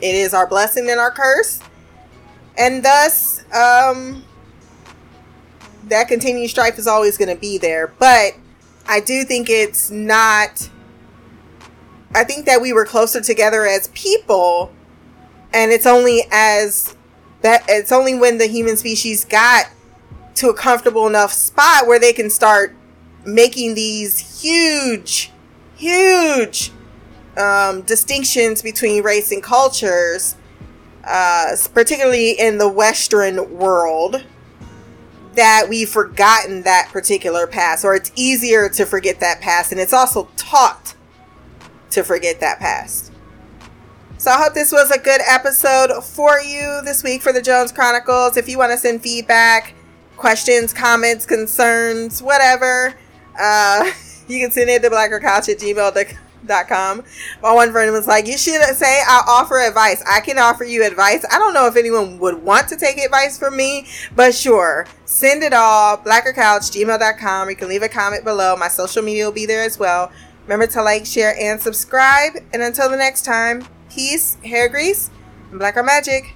It 0.00 0.14
is 0.14 0.32
our 0.32 0.46
blessing 0.46 0.88
and 0.88 1.00
our 1.00 1.10
curse, 1.10 1.60
and 2.56 2.84
thus, 2.84 3.40
um, 3.52 4.24
that 5.84 6.08
continued 6.08 6.50
strife 6.50 6.78
is 6.78 6.86
always 6.86 7.16
going 7.16 7.34
to 7.34 7.40
be 7.40 7.58
there. 7.58 7.88
But 7.98 8.34
I 8.86 9.00
do 9.00 9.24
think 9.24 9.50
it's 9.50 9.90
not. 9.90 10.70
I 12.14 12.24
think 12.24 12.46
that 12.46 12.60
we 12.60 12.72
were 12.72 12.84
closer 12.84 13.20
together 13.20 13.66
as 13.66 13.88
people, 13.88 14.72
and 15.52 15.72
it's 15.72 15.86
only 15.86 16.22
as 16.30 16.96
that 17.42 17.64
it's 17.68 17.92
only 17.92 18.16
when 18.18 18.38
the 18.38 18.46
human 18.46 18.76
species 18.76 19.24
got 19.24 19.66
to 20.36 20.48
a 20.48 20.54
comfortable 20.54 21.06
enough 21.06 21.32
spot 21.32 21.86
where 21.86 21.98
they 21.98 22.12
can 22.12 22.30
start 22.30 22.74
making 23.24 23.74
these 23.74 24.40
huge, 24.40 25.32
huge 25.76 26.72
um, 27.38 27.82
distinctions 27.82 28.62
between 28.62 29.02
race 29.02 29.30
and 29.30 29.42
cultures, 29.42 30.36
uh, 31.04 31.56
particularly 31.72 32.32
in 32.32 32.58
the 32.58 32.68
Western 32.68 33.56
world, 33.56 34.24
that 35.34 35.66
we've 35.68 35.88
forgotten 35.88 36.62
that 36.62 36.88
particular 36.92 37.46
past, 37.46 37.84
or 37.84 37.94
it's 37.94 38.10
easier 38.16 38.68
to 38.68 38.84
forget 38.84 39.20
that 39.20 39.40
past, 39.40 39.70
and 39.70 39.80
it's 39.80 39.92
also 39.92 40.28
taught 40.36 40.94
to 41.90 42.02
forget 42.02 42.40
that 42.40 42.58
past. 42.58 43.12
So 44.18 44.32
I 44.32 44.42
hope 44.42 44.52
this 44.52 44.72
was 44.72 44.90
a 44.90 44.98
good 44.98 45.20
episode 45.28 46.02
for 46.02 46.40
you 46.40 46.80
this 46.84 47.04
week 47.04 47.22
for 47.22 47.32
the 47.32 47.40
Jones 47.40 47.70
Chronicles. 47.70 48.36
If 48.36 48.48
you 48.48 48.58
want 48.58 48.72
to 48.72 48.78
send 48.78 49.00
feedback, 49.00 49.74
questions, 50.16 50.72
comments, 50.72 51.24
concerns, 51.24 52.20
whatever, 52.20 52.94
uh, 53.40 53.92
you 54.28 54.40
can 54.40 54.50
send 54.50 54.70
it 54.70 54.82
to 54.82 54.90
blackercouch 54.90 55.48
at 55.48 55.58
gmail.com. 55.58 56.27
My 56.46 57.52
one 57.52 57.72
friend 57.72 57.92
was 57.92 58.06
like, 58.06 58.26
You 58.26 58.38
should 58.38 58.62
say 58.76 59.02
I 59.06 59.22
offer 59.26 59.58
advice. 59.58 60.02
I 60.08 60.20
can 60.20 60.38
offer 60.38 60.64
you 60.64 60.84
advice. 60.84 61.24
I 61.30 61.38
don't 61.38 61.54
know 61.54 61.66
if 61.66 61.76
anyone 61.76 62.18
would 62.18 62.42
want 62.42 62.68
to 62.68 62.76
take 62.76 62.98
advice 62.98 63.38
from 63.38 63.56
me, 63.56 63.86
but 64.14 64.34
sure. 64.34 64.86
Send 65.04 65.42
it 65.42 65.52
all. 65.52 65.98
Blackercouch, 65.98 66.70
gmail.com. 66.72 67.50
You 67.50 67.56
can 67.56 67.68
leave 67.68 67.82
a 67.82 67.88
comment 67.88 68.24
below. 68.24 68.56
My 68.56 68.68
social 68.68 69.02
media 69.02 69.24
will 69.24 69.32
be 69.32 69.46
there 69.46 69.62
as 69.62 69.78
well. 69.78 70.12
Remember 70.44 70.66
to 70.68 70.82
like, 70.82 71.04
share, 71.04 71.36
and 71.38 71.60
subscribe. 71.60 72.32
And 72.52 72.62
until 72.62 72.88
the 72.88 72.96
next 72.96 73.24
time, 73.24 73.66
peace, 73.90 74.36
hair 74.44 74.68
grease, 74.68 75.10
and 75.50 75.58
blacker 75.58 75.82
magic. 75.82 76.34